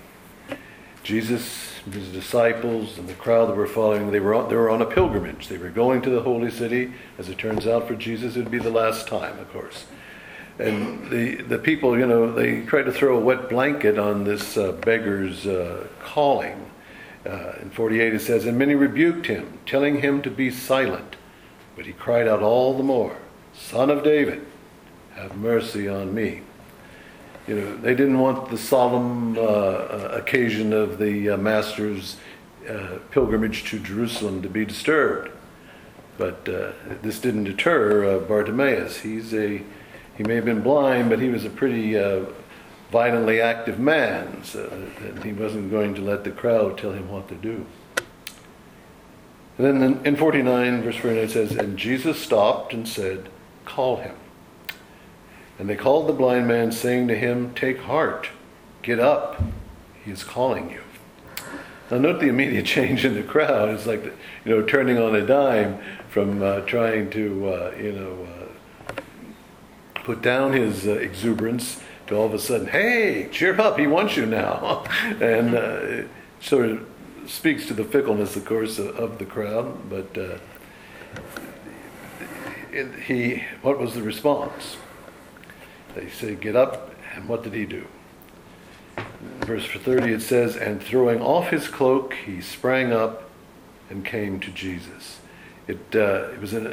Jesus, 1.04 1.80
his 1.92 2.10
disciples, 2.10 2.98
and 2.98 3.08
the 3.08 3.14
crowd 3.14 3.50
that 3.50 3.56
were 3.56 3.68
following, 3.68 4.12
they 4.12 4.20
were, 4.20 4.34
on, 4.34 4.50
they 4.50 4.56
were 4.56 4.70
on 4.70 4.82
a 4.82 4.86
pilgrimage. 4.86 5.50
They 5.50 5.58
were 5.58 5.70
going 5.70 6.02
to 6.04 6.10
the 6.10 6.22
holy 6.22 6.50
city. 6.50 6.94
As 7.18 7.30
it 7.30 7.38
turns 7.38 7.68
out 7.68 7.88
for 7.88 7.96
Jesus, 7.96 8.36
it 8.36 8.40
would 8.40 8.52
be 8.52 8.60
the 8.60 8.70
last 8.70 9.08
time, 9.08 9.38
of 9.40 9.52
course. 9.52 9.86
And 10.60 11.10
the, 11.10 11.36
the 11.36 11.58
people, 11.58 11.98
you 11.98 12.06
know, 12.06 12.32
they 12.32 12.62
tried 12.62 12.84
to 12.84 12.92
throw 12.92 13.18
a 13.18 13.20
wet 13.20 13.50
blanket 13.50 13.98
on 13.98 14.24
this 14.24 14.56
uh, 14.56 14.72
beggar's 14.74 15.46
uh, 15.46 15.88
calling. 16.02 16.70
Uh, 17.26 17.54
in 17.62 17.70
48 17.70 18.14
it 18.14 18.20
says, 18.20 18.46
And 18.46 18.58
many 18.58 18.76
rebuked 18.76 19.26
him, 19.28 19.60
telling 19.66 20.02
him 20.02 20.22
to 20.22 20.30
be 20.30 20.52
silent. 20.52 21.16
But 21.76 21.86
he 21.86 21.94
cried 21.94 22.28
out 22.28 22.42
all 22.42 22.76
the 22.76 22.84
more, 22.84 23.18
Son 23.54 23.90
of 23.90 24.04
David, 24.04 24.46
have 25.16 25.36
mercy 25.36 25.88
on 25.88 26.14
me. 26.14 26.42
You 27.48 27.56
know, 27.56 27.78
they 27.78 27.94
didn't 27.94 28.20
want 28.20 28.50
the 28.50 28.58
solemn 28.58 29.38
uh, 29.38 29.42
uh, 29.42 30.10
occasion 30.14 30.72
of 30.72 30.98
the 30.98 31.32
uh, 31.32 31.38
Master's 31.38 32.18
uh, 32.70 33.00
pilgrimage 33.12 33.66
to 33.66 33.80
Jerusalem 33.80 34.42
to 34.44 34.50
be 34.50 34.66
disturbed. 34.66 35.30
But 36.18 36.48
uh, 36.48 36.72
this 37.02 37.20
didn't 37.20 37.46
deter 37.46 38.16
uh, 38.16 38.20
Bartimaeus. 38.20 39.00
He's 39.00 39.34
a, 39.34 39.62
he 40.16 40.24
may 40.24 40.36
have 40.36 40.46
been 40.46 40.62
blind, 40.62 41.10
but 41.10 41.20
he 41.20 41.30
was 41.30 41.44
a 41.44 41.50
pretty 41.50 41.96
violently 42.92 43.42
active 43.42 43.80
man. 43.80 44.44
So 44.44 44.70
he 45.24 45.34
wasn't 45.34 45.72
going 45.72 45.96
to 45.96 46.02
let 46.02 46.24
the 46.24 46.32
crowd 46.32 46.78
tell 46.78 46.92
him 46.92 47.10
what 47.10 47.28
to 47.30 47.36
do. 47.36 47.66
And 49.58 49.82
then 49.82 50.02
in 50.06 50.16
49, 50.16 50.82
verse 50.82 50.96
49 50.96 51.24
it 51.24 51.32
says, 51.32 51.52
And 51.52 51.78
Jesus 51.78 52.20
stopped 52.20 52.74
and 52.74 52.88
said, 52.88 53.30
Call 53.66 53.98
him. 53.98 54.16
And 55.60 55.70
they 55.70 55.76
called 55.76 56.08
the 56.08 56.14
blind 56.14 56.48
man, 56.48 56.72
saying 56.72 57.08
to 57.10 57.16
him, 57.16 57.54
Take 57.54 57.82
heart, 57.82 58.30
get 58.82 59.00
up, 59.00 59.42
he 60.04 60.12
is 60.12 60.24
calling 60.24 60.72
you. 60.72 60.82
Now, 61.92 62.00
note 62.00 62.20
the 62.20 62.28
immediate 62.28 62.66
change 62.66 63.06
in 63.06 63.14
the 63.14 63.24
crowd. 63.24 63.70
It's 63.70 63.86
like, 63.86 64.04
you 64.04 64.14
know, 64.46 64.64
turning 64.64 64.98
on 64.98 65.16
a 65.16 65.26
dime 65.26 65.80
from 66.10 66.42
uh, 66.42 66.62
trying 66.62 67.12
to, 67.12 67.50
uh, 67.50 67.76
you 67.78 67.92
know, 67.92 68.28
uh, 68.90 68.94
put 70.04 70.22
down 70.22 70.54
his 70.54 70.88
uh, 70.88 70.94
exuberance 70.94 71.82
to 72.08 72.16
all 72.16 72.26
of 72.26 72.34
a 72.34 72.40
sudden, 72.40 72.68
hey, 72.68 73.30
cheer 73.32 73.60
up, 73.60 73.78
he 73.78 73.88
wants 73.88 74.18
you 74.18 74.26
now. 74.26 74.84
and 75.22 75.56
uh, 75.56 76.08
sort 76.42 76.66
of 76.66 76.88
speaks 77.28 77.68
to 77.68 77.74
the 77.74 77.84
fickleness, 77.84 78.36
of 78.36 78.46
course, 78.46 78.80
of 78.80 79.18
the 79.18 79.26
crowd. 79.26 79.90
But 79.90 80.18
uh, 80.18 80.38
he, 83.06 83.44
what 83.62 83.80
was 83.80 83.94
the 83.94 84.02
response? 84.02 84.78
They 85.96 86.10
say, 86.10 86.36
Get 86.36 86.56
up, 86.56 86.96
and 87.16 87.28
what 87.28 87.44
did 87.44 87.54
he 87.54 87.66
do? 87.66 87.86
Verse 89.42 89.68
30 89.68 90.14
it 90.14 90.22
says, 90.22 90.56
And 90.56 90.82
throwing 90.82 91.22
off 91.22 91.50
his 91.50 91.68
cloak, 91.68 92.14
he 92.26 92.42
sprang 92.42 92.92
up 92.92 93.30
and 93.90 94.06
came 94.06 94.40
to 94.40 94.52
Jesus. 94.52 95.20
It, 95.68 95.80
uh, 95.94 96.30
it, 96.32 96.42
was, 96.42 96.54
a, 96.54 96.72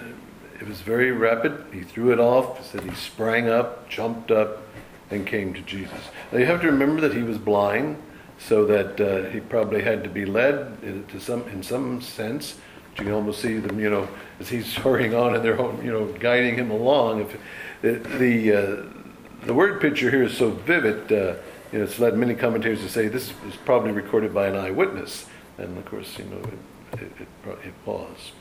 it 0.61 0.67
was 0.67 0.81
very 0.81 1.13
rapid. 1.13 1.65
He 1.73 1.83
threw 1.83 2.13
it 2.13 2.21
off, 2.21 2.71
said 2.71 2.83
he 2.83 2.95
sprang 2.95 3.49
up, 3.49 3.89
jumped 3.89 4.31
up, 4.31 4.63
and 5.11 5.27
came 5.27 5.53
to 5.55 5.61
Jesus. 5.61 6.01
Now 6.33 6.39
you 6.39 6.47
have 6.47 6.61
to 6.63 6.67
remember 6.67 7.01
that 7.03 7.15
he 7.15 7.23
was 7.23 7.39
blind, 7.39 8.01
so 8.41 8.65
that 8.67 9.01
uh, 9.01 9.31
he 9.31 9.41
probably 9.41 9.83
had 9.83 10.03
to 10.03 10.11
be 10.11 10.25
led 10.25 10.81
to 11.09 11.21
some, 11.21 11.43
in 11.49 11.63
some 11.63 12.01
sense. 12.01 12.57
You 12.99 13.05
can 13.05 13.13
almost 13.13 13.41
see 13.41 13.59
them, 13.59 13.79
you 13.79 13.91
know, 13.91 14.09
as 14.41 14.49
he's 14.49 14.75
hurrying 14.85 15.15
on 15.15 15.35
and 15.35 15.45
they're, 15.45 15.57
you 15.83 15.93
know, 15.93 16.07
guiding 16.19 16.57
him 16.57 16.71
along. 16.71 17.21
If 17.21 17.37
the, 17.83 17.93
the 18.19 18.53
uh, 18.53 19.01
the 19.45 19.55
word 19.55 19.81
picture 19.81 20.11
here 20.11 20.23
is 20.23 20.37
so 20.37 20.51
vivid, 20.51 21.11
uh, 21.13 21.35
you 21.73 21.79
know, 21.79 21.85
it's 21.85 21.99
led 21.99 22.17
many 22.17 22.35
commentators 22.35 22.81
to 22.81 22.89
say 22.89 23.09
this 23.09 23.33
was 23.45 23.57
probably 23.57 23.93
recorded 23.93 24.35
by 24.35 24.49
an 24.49 24.57
eyewitness. 24.57 25.27
And 25.57 25.79
of 25.79 25.85
course, 25.87 26.19
you 26.19 26.25
know, 26.25 26.39
it, 26.93 27.01
it, 27.01 27.13
it, 27.21 27.59
it 27.65 27.75
was. 27.87 28.33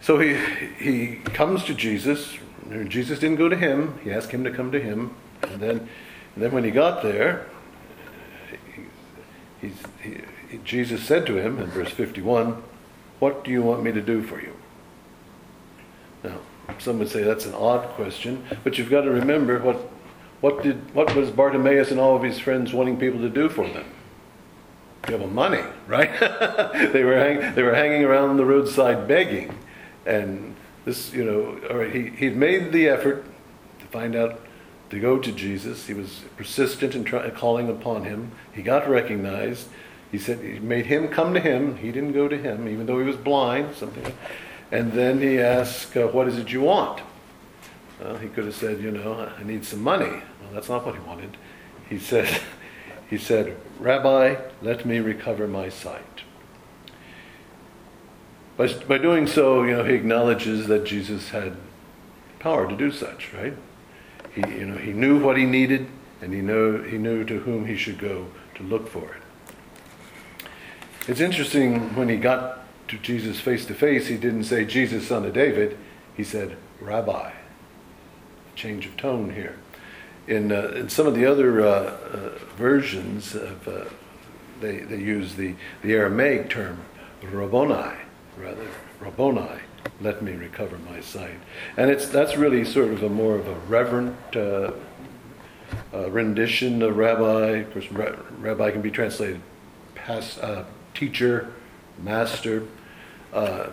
So 0.00 0.18
he, 0.18 0.36
he 0.78 1.16
comes 1.16 1.64
to 1.64 1.74
Jesus. 1.74 2.36
Jesus 2.88 3.18
didn't 3.18 3.36
go 3.36 3.48
to 3.48 3.56
him. 3.56 3.98
He 4.02 4.10
asked 4.10 4.30
him 4.30 4.44
to 4.44 4.50
come 4.50 4.70
to 4.72 4.80
him. 4.80 5.14
And 5.42 5.60
then, 5.60 5.88
and 6.34 6.42
then 6.42 6.52
when 6.52 6.64
he 6.64 6.70
got 6.70 7.02
there, 7.02 7.46
he, 9.60 9.72
he, 10.02 10.20
Jesus 10.64 11.02
said 11.02 11.26
to 11.26 11.38
him 11.38 11.58
in 11.58 11.66
verse 11.66 11.90
51, 11.90 12.62
What 13.18 13.44
do 13.44 13.50
you 13.50 13.62
want 13.62 13.82
me 13.82 13.92
to 13.92 14.00
do 14.00 14.22
for 14.22 14.40
you? 14.40 14.54
Now, 16.22 16.38
some 16.78 16.98
would 16.98 17.08
say 17.08 17.22
that's 17.22 17.46
an 17.46 17.54
odd 17.54 17.88
question, 17.90 18.44
but 18.62 18.78
you've 18.78 18.90
got 18.90 19.02
to 19.02 19.10
remember 19.10 19.58
what, 19.60 19.76
what, 20.40 20.62
did, 20.62 20.94
what 20.94 21.14
was 21.14 21.30
Bartimaeus 21.30 21.90
and 21.90 22.00
all 22.00 22.16
of 22.16 22.22
his 22.22 22.38
friends 22.38 22.72
wanting 22.72 22.98
people 22.98 23.20
to 23.20 23.28
do 23.28 23.48
for 23.48 23.68
them? 23.68 23.84
Give 25.06 25.20
them 25.20 25.34
money, 25.34 25.62
right? 25.86 26.10
they, 26.92 27.04
were 27.04 27.16
hang, 27.16 27.54
they 27.54 27.62
were 27.62 27.74
hanging 27.74 28.04
around 28.04 28.38
the 28.38 28.44
roadside 28.44 29.06
begging. 29.06 29.56
And 30.06 30.56
this, 30.84 31.12
you 31.12 31.24
know, 31.24 31.60
all 31.70 31.76
right, 31.76 31.94
he, 31.94 32.08
he'd 32.08 32.36
made 32.36 32.72
the 32.72 32.88
effort 32.88 33.24
to 33.80 33.86
find 33.86 34.16
out, 34.16 34.40
to 34.94 35.00
go 35.00 35.18
to 35.18 35.32
Jesus. 35.32 35.86
He 35.86 35.94
was 35.94 36.22
persistent 36.36 36.94
in 36.94 37.04
try, 37.04 37.28
calling 37.30 37.68
upon 37.68 38.04
him. 38.04 38.30
He 38.52 38.62
got 38.62 38.88
recognized. 38.88 39.68
He 40.10 40.18
said 40.18 40.38
he 40.38 40.60
made 40.60 40.86
him 40.86 41.08
come 41.08 41.34
to 41.34 41.40
him. 41.40 41.76
He 41.76 41.90
didn't 41.90 42.12
go 42.12 42.28
to 42.28 42.38
him, 42.38 42.68
even 42.68 42.86
though 42.86 42.98
he 42.98 43.04
was 43.04 43.16
blind. 43.16 43.74
Something. 43.74 44.14
And 44.70 44.92
then 44.92 45.20
he 45.20 45.38
asked, 45.38 45.96
uh, 45.96 46.06
What 46.06 46.28
is 46.28 46.38
it 46.38 46.52
you 46.52 46.62
want? 46.62 47.02
He 48.20 48.28
could 48.28 48.44
have 48.44 48.54
said, 48.54 48.80
You 48.80 48.92
know, 48.92 49.30
I 49.36 49.42
need 49.42 49.64
some 49.64 49.82
money. 49.82 50.06
Well, 50.06 50.52
that's 50.52 50.68
not 50.68 50.86
what 50.86 50.94
he 50.94 51.00
wanted. 51.00 51.36
He 51.88 51.98
said, 51.98 52.40
he 53.10 53.18
said, 53.18 53.56
Rabbi, 53.80 54.36
let 54.62 54.86
me 54.86 55.00
recover 55.00 55.48
my 55.48 55.68
sight. 55.68 56.02
By, 58.56 58.72
by 58.84 58.98
doing 58.98 59.26
so, 59.26 59.64
you 59.64 59.76
know, 59.76 59.84
he 59.84 59.94
acknowledges 59.94 60.68
that 60.68 60.84
Jesus 60.84 61.30
had 61.30 61.56
power 62.38 62.68
to 62.68 62.76
do 62.76 62.92
such, 62.92 63.32
right? 63.34 63.54
He, 64.34 64.40
you 64.40 64.66
know, 64.66 64.76
he 64.76 64.92
knew 64.92 65.22
what 65.22 65.36
he 65.36 65.44
needed, 65.44 65.86
and 66.20 66.32
he 66.32 66.40
knew, 66.40 66.82
he 66.82 66.98
knew 66.98 67.24
to 67.24 67.40
whom 67.40 67.66
he 67.66 67.76
should 67.76 67.98
go 67.98 68.26
to 68.56 68.62
look 68.62 68.88
for 68.88 69.14
it. 69.14 70.48
It's 71.06 71.20
interesting 71.20 71.94
when 71.94 72.08
he 72.08 72.16
got 72.16 72.64
to 72.88 72.98
Jesus 72.98 73.40
face 73.40 73.64
to 73.66 73.74
face, 73.74 74.06
he 74.06 74.16
didn't 74.16 74.44
say, 74.44 74.64
Jesus, 74.64 75.08
son 75.08 75.24
of 75.24 75.34
David. 75.34 75.76
He 76.16 76.24
said, 76.24 76.56
Rabbi. 76.80 77.32
Change 78.54 78.86
of 78.86 78.96
tone 78.96 79.34
here. 79.34 79.56
In, 80.26 80.52
uh, 80.52 80.68
in 80.76 80.88
some 80.88 81.06
of 81.06 81.14
the 81.14 81.26
other 81.26 81.60
uh, 81.60 81.70
uh, 81.70 82.38
versions, 82.56 83.34
of, 83.34 83.68
uh, 83.68 83.84
they, 84.60 84.78
they 84.78 84.98
use 84.98 85.34
the, 85.34 85.54
the 85.82 85.92
Aramaic 85.92 86.48
term, 86.50 86.80
Rabboni, 87.22 87.96
rather, 88.38 88.68
Rabboni, 89.00 89.60
let 90.00 90.22
me 90.22 90.32
recover 90.32 90.78
my 90.78 91.00
sight. 91.00 91.38
And 91.76 91.90
it's, 91.90 92.08
that's 92.08 92.36
really 92.36 92.64
sort 92.64 92.88
of 92.88 93.02
a 93.02 93.08
more 93.08 93.36
of 93.36 93.46
a 93.46 93.54
reverent 93.68 94.36
uh, 94.36 94.72
uh, 95.92 96.10
rendition 96.10 96.82
of 96.82 96.96
rabbi. 96.96 97.58
Of 97.58 97.72
course, 97.72 97.90
rabbi 97.90 98.70
can 98.70 98.82
be 98.82 98.90
translated 98.90 99.40
past, 99.94 100.38
teacher, 100.94 101.52
master. 102.02 102.66
Uh, 103.32 103.70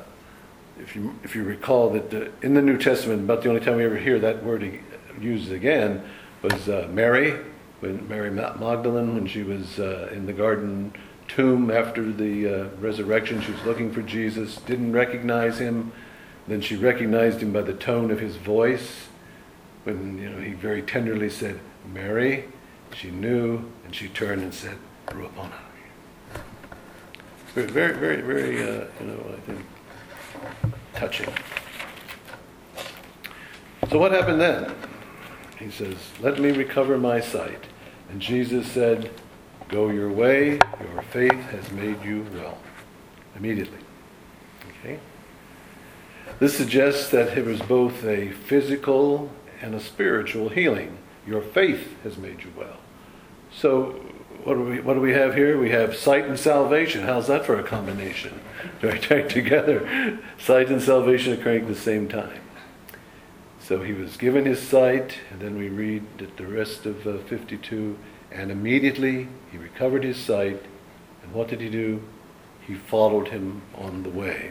if 0.80 0.96
you 0.96 1.16
if 1.24 1.36
you 1.36 1.44
recall 1.44 1.90
that 1.92 2.14
uh, 2.14 2.30
in 2.42 2.54
the 2.54 2.62
New 2.62 2.78
Testament, 2.78 3.22
about 3.22 3.44
the 3.44 3.50
only 3.50 3.62
time 3.62 3.78
we 3.78 3.86
ever 3.86 3.98
hear 3.98 4.20
that 4.20 4.44
word 4.44 4.80
used 5.20 5.52
again 5.52 6.04
was 6.42 6.68
uh, 6.68 6.88
Mary, 6.92 7.38
when 7.80 8.08
Mary 8.08 8.32
Magdalene, 8.32 9.14
when 9.14 9.28
she 9.28 9.44
was 9.44 9.80
uh, 9.80 10.10
in 10.12 10.26
the 10.26 10.34
garden 10.34 10.94
tomb 11.28 11.70
after 11.70 12.12
the 12.12 12.48
uh, 12.48 12.70
resurrection, 12.80 13.42
she 13.42 13.52
was 13.52 13.64
looking 13.64 13.92
for 13.92 14.02
Jesus, 14.02 14.58
didn't 14.58 14.92
recognize 14.92 15.60
him. 15.60 15.92
Then 16.48 16.62
she 16.62 16.76
recognized 16.76 17.42
him 17.42 17.54
by 17.54 17.62
the 17.62 17.74
tone 17.74 18.12
of 18.12 18.20
his 18.20 18.36
voice. 18.36 19.08
When 19.84 20.18
you 20.18 20.30
know 20.30 20.40
he 20.40 20.54
very 20.54 20.82
tenderly 20.82 21.30
said, 21.30 21.60
"Mary," 21.92 22.46
she 22.96 23.12
knew, 23.12 23.72
and 23.86 23.96
she 23.96 24.08
turned 24.08 24.42
and 24.42 24.54
said, 24.54 24.78
"Rabboni." 25.14 25.52
Very, 27.54 27.68
very, 27.68 27.94
very, 27.98 28.22
very 28.22 28.64
uh, 28.64 28.86
you 29.02 29.08
know, 29.08 29.26
I 29.28 29.40
think, 29.42 29.66
touching. 30.94 31.34
So 33.90 33.98
what 33.98 34.14
happened 34.14 34.40
then? 34.40 34.74
He 35.60 35.70
says, 35.70 35.98
Let 36.22 36.40
me 36.40 36.52
recover 36.52 36.98
my 36.98 37.20
sight. 37.20 37.66
And 38.10 38.22
Jesus 38.22 38.66
said, 38.72 39.12
Go 39.68 39.90
your 39.90 40.10
way, 40.10 40.60
your 40.80 41.02
faith 41.12 41.42
has 41.52 41.70
made 41.74 42.02
you 42.06 42.26
well. 42.34 42.58
Immediately. 43.36 43.80
Okay? 44.80 44.98
This 46.42 46.58
suggests 46.58 47.10
that 47.10 47.38
it 47.38 47.46
was 47.46 47.62
both 47.62 48.04
a 48.04 48.32
physical 48.32 49.30
and 49.62 49.76
a 49.76 49.80
spiritual 49.80 50.50
healing. 50.50 50.98
Your 51.28 51.40
faith 51.40 52.02
has 52.02 52.18
made 52.18 52.42
you 52.42 52.52
well. 52.58 52.78
So, 53.52 53.92
what 54.44 54.56
do 54.56 54.62
we, 54.62 54.80
what 54.80 54.96
do 54.96 55.02
we 55.02 55.12
have 55.12 55.36
here? 55.36 55.60
We 55.60 55.70
have 55.70 55.96
sight 55.96 56.26
and 56.26 56.40
salvation. 56.40 57.04
How's 57.04 57.28
that 57.28 57.46
for 57.46 57.60
a 57.60 57.64
combination? 57.64 58.42
Do 58.82 58.90
I 58.90 58.94
Right 59.12 59.30
together. 59.30 60.20
Sight 60.40 60.70
and 60.70 60.82
salvation 60.82 61.34
occurring 61.34 61.62
at 61.62 61.68
the 61.68 61.76
same 61.76 62.08
time. 62.08 62.42
So 63.60 63.84
he 63.84 63.94
was 63.94 64.18
given 64.18 64.46
his 64.46 64.68
sight, 64.68 65.20
and 65.30 65.40
then 65.42 65.60
we 65.60 65.70
read 65.70 66.02
that 66.18 66.38
the 66.38 66.48
rest 66.48 66.88
of 66.88 67.06
uh, 67.06 67.20
52, 67.20 68.00
and 68.32 68.50
immediately 68.50 69.28
he 69.52 69.60
recovered 69.60 70.04
his 70.04 70.18
sight, 70.18 70.66
and 71.22 71.34
what 71.34 71.50
did 71.50 71.62
he 71.62 71.70
do? 71.70 72.02
He 72.66 72.74
followed 72.74 73.28
him 73.28 73.62
on 73.76 74.02
the 74.02 74.10
way. 74.10 74.50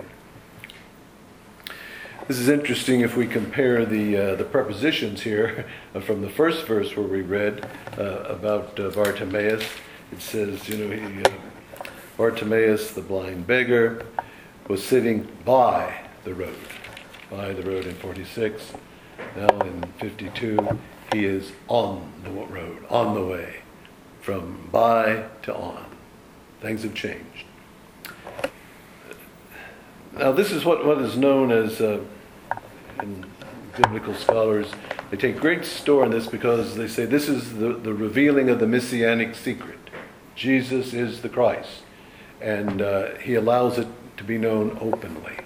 This 2.30 2.38
is 2.38 2.48
interesting 2.48 3.00
if 3.00 3.16
we 3.16 3.26
compare 3.26 3.84
the 3.84 4.16
uh, 4.16 4.34
the 4.36 4.44
prepositions 4.44 5.20
here 5.20 5.66
from 6.02 6.22
the 6.22 6.28
first 6.28 6.64
verse 6.64 6.96
where 6.96 7.04
we 7.04 7.22
read 7.22 7.68
uh, 7.98 8.02
about 8.28 8.78
uh, 8.78 8.88
Bartimaeus. 8.90 9.64
It 10.12 10.20
says, 10.20 10.68
you 10.68 10.76
know, 10.76 10.94
he, 10.94 11.22
uh, 11.24 11.84
Bartimaeus, 12.16 12.92
the 12.92 13.02
blind 13.02 13.48
beggar, 13.48 14.06
was 14.68 14.80
sitting 14.80 15.26
by 15.44 16.04
the 16.22 16.32
road, 16.32 16.54
by 17.32 17.52
the 17.52 17.62
road 17.62 17.86
in 17.86 17.96
46 17.96 18.74
now 19.34 19.48
in 19.66 19.82
52, 19.98 20.78
he 21.12 21.24
is 21.24 21.50
on 21.66 22.12
the 22.22 22.30
road, 22.30 22.86
on 22.90 23.16
the 23.16 23.24
way, 23.24 23.56
from 24.20 24.68
by 24.70 25.24
to 25.42 25.52
on. 25.52 25.84
Things 26.60 26.84
have 26.84 26.94
changed. 26.94 27.44
Now, 30.12 30.30
this 30.30 30.52
is 30.52 30.64
what, 30.64 30.86
what 30.86 30.98
is 30.98 31.16
known 31.16 31.50
as, 31.50 31.80
uh, 31.80 32.00
in 33.02 33.24
biblical 33.76 34.14
scholars, 34.14 34.66
they 35.10 35.16
take 35.16 35.38
great 35.38 35.64
store 35.64 36.04
in 36.04 36.10
this 36.10 36.26
because 36.26 36.76
they 36.76 36.88
say 36.88 37.04
this 37.04 37.28
is 37.28 37.54
the, 37.54 37.72
the 37.74 37.94
revealing 37.94 38.48
of 38.48 38.60
the 38.60 38.66
messianic 38.66 39.34
secret. 39.34 39.78
Jesus 40.34 40.92
is 40.92 41.22
the 41.22 41.28
Christ. 41.28 41.82
And 42.40 42.80
uh, 42.80 43.16
he 43.16 43.34
allows 43.34 43.78
it 43.78 43.88
to 44.16 44.24
be 44.24 44.38
known 44.38 44.76
openly. 44.80 45.38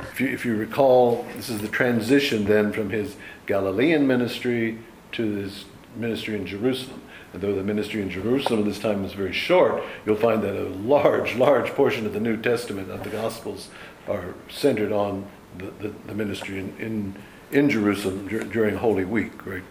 If 0.00 0.20
you, 0.20 0.28
if 0.28 0.44
you 0.44 0.56
recall, 0.56 1.26
this 1.34 1.48
is 1.48 1.60
the 1.60 1.68
transition 1.68 2.44
then 2.44 2.72
from 2.72 2.90
his 2.90 3.16
Galilean 3.46 4.06
ministry 4.06 4.78
to 5.12 5.22
his 5.22 5.64
ministry 5.96 6.36
in 6.36 6.46
Jerusalem. 6.46 7.00
And 7.32 7.42
though 7.42 7.54
the 7.54 7.64
ministry 7.64 8.00
in 8.00 8.10
Jerusalem 8.10 8.60
at 8.60 8.66
this 8.66 8.78
time 8.78 9.02
was 9.02 9.12
very 9.12 9.32
short, 9.32 9.82
you'll 10.06 10.16
find 10.16 10.42
that 10.42 10.54
a 10.54 10.68
large, 10.68 11.34
large 11.34 11.70
portion 11.70 12.06
of 12.06 12.12
the 12.12 12.20
New 12.20 12.36
Testament 12.36 12.90
of 12.90 13.02
the 13.02 13.10
Gospels 13.10 13.70
are 14.06 14.34
centered 14.48 14.92
on 14.92 15.26
the, 15.58 15.88
the, 15.88 15.94
the 16.06 16.14
ministry 16.14 16.58
in, 16.58 16.76
in, 16.78 17.14
in 17.50 17.70
Jerusalem 17.70 18.28
during 18.28 18.76
Holy 18.76 19.04
Week, 19.04 19.46
right? 19.46 19.62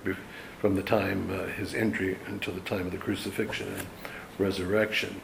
From 0.60 0.76
the 0.76 0.84
time 0.84 1.30
uh, 1.32 1.48
his 1.48 1.74
entry 1.74 2.18
until 2.28 2.54
the 2.54 2.62
time 2.62 2.88
of 2.88 2.92
the 2.92 2.98
crucifixion 2.98 3.68
and 3.68 3.88
resurrection. 4.40 5.20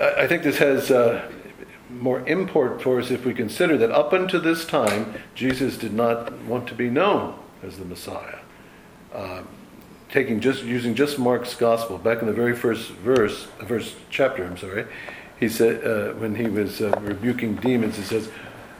I, 0.00 0.22
I 0.22 0.26
think 0.26 0.42
this 0.42 0.58
has 0.58 0.90
uh, 0.90 1.30
more 1.90 2.26
import 2.26 2.82
for 2.82 2.98
us 2.98 3.10
if 3.10 3.24
we 3.24 3.34
consider 3.34 3.76
that 3.78 3.90
up 3.90 4.12
until 4.12 4.40
this 4.40 4.64
time, 4.64 5.14
Jesus 5.34 5.76
did 5.76 5.92
not 5.92 6.32
want 6.42 6.66
to 6.68 6.74
be 6.74 6.90
known 6.90 7.38
as 7.62 7.78
the 7.78 7.84
Messiah. 7.84 8.38
Uh, 9.12 9.42
taking 10.10 10.40
just 10.40 10.62
using 10.62 10.94
just 10.94 11.18
Mark's 11.18 11.54
gospel, 11.54 11.98
back 11.98 12.20
in 12.20 12.26
the 12.26 12.32
very 12.32 12.54
first 12.54 12.90
verse, 12.90 13.46
first 13.66 13.96
chapter, 14.10 14.44
I'm 14.44 14.56
sorry, 14.56 14.86
he 15.38 15.48
said 15.48 15.84
uh, 15.84 16.14
when 16.14 16.34
he 16.34 16.46
was 16.46 16.80
uh, 16.80 16.94
rebuking 17.00 17.56
demons, 17.56 17.96
he 17.96 18.02
says, 18.02 18.30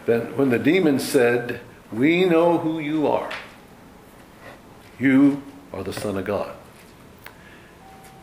"Then 0.07 0.37
when 0.37 0.51
the 0.51 0.59
demons 0.59 1.07
said, 1.07 1.61
"We 1.93 2.25
know 2.25 2.59
who 2.59 2.79
you 2.79 3.07
are. 3.07 3.31
You 4.99 5.43
are 5.73 5.83
the 5.83 5.93
Son 5.93 6.17
of 6.17 6.25
God." 6.25 6.55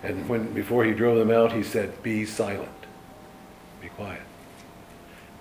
And 0.03 0.29
when 0.29 0.53
before 0.53 0.85
he 0.85 0.91
drove 0.91 1.17
them 1.17 1.31
out, 1.31 1.51
he 1.51 1.63
said, 1.63 2.01
"Be 2.03 2.25
silent. 2.25 2.69
Be 3.81 3.89
quiet." 3.89 4.21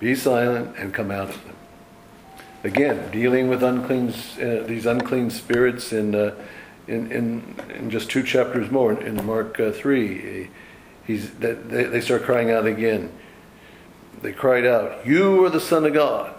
Be 0.00 0.14
silent 0.14 0.76
and 0.78 0.94
come 0.94 1.10
out 1.10 1.28
of 1.28 1.44
them. 1.44 1.56
Again, 2.64 3.10
dealing 3.10 3.48
with 3.48 3.62
unclean, 3.62 4.08
uh, 4.10 4.66
these 4.66 4.86
unclean 4.86 5.30
spirits 5.30 5.92
in, 5.92 6.14
uh, 6.14 6.34
in, 6.86 7.10
in, 7.10 7.54
in, 7.74 7.90
just 7.90 8.10
two 8.10 8.22
chapters 8.22 8.70
more, 8.70 9.00
in 9.00 9.24
Mark 9.24 9.58
uh, 9.60 9.70
3, 9.72 10.48
he's, 11.06 11.30
they, 11.34 11.54
they 11.54 12.00
start 12.00 12.22
crying 12.22 12.50
out 12.50 12.66
again. 12.66 13.12
They 14.22 14.32
cried 14.32 14.66
out, 14.66 15.06
You 15.06 15.44
are 15.44 15.50
the 15.50 15.60
Son 15.60 15.84
of 15.84 15.94
God. 15.94 16.34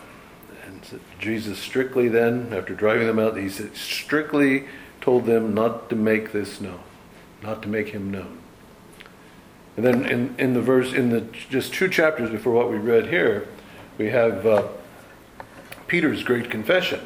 And 0.65 1.02
Jesus 1.20 1.60
strictly 1.60 2.08
then, 2.08 2.54
after 2.54 2.74
driving 2.74 3.08
them 3.08 3.20
out, 3.20 3.38
he 3.38 3.50
said, 3.50 3.76
strictly 3.76 4.65
told 5.02 5.26
them 5.26 5.54
not 5.54 5.89
to 5.89 5.96
make 5.96 6.32
this 6.32 6.62
known, 6.62 6.82
not 7.42 7.62
to 7.63 7.70
make 7.70 7.89
him 7.89 8.12
known. 8.12 8.39
And 9.78 9.86
then 9.86 10.06
in, 10.06 10.36
in 10.38 10.54
the 10.54 10.62
verse, 10.62 10.94
in 10.94 11.10
the 11.10 11.22
just 11.50 11.74
two 11.74 11.88
chapters 11.88 12.30
before 12.30 12.54
what 12.54 12.70
we 12.70 12.78
read 12.78 13.08
here, 13.08 13.48
we 13.98 14.10
have 14.10 14.46
uh, 14.46 14.68
Peter's 15.88 16.24
great 16.24 16.50
confession. 16.50 17.00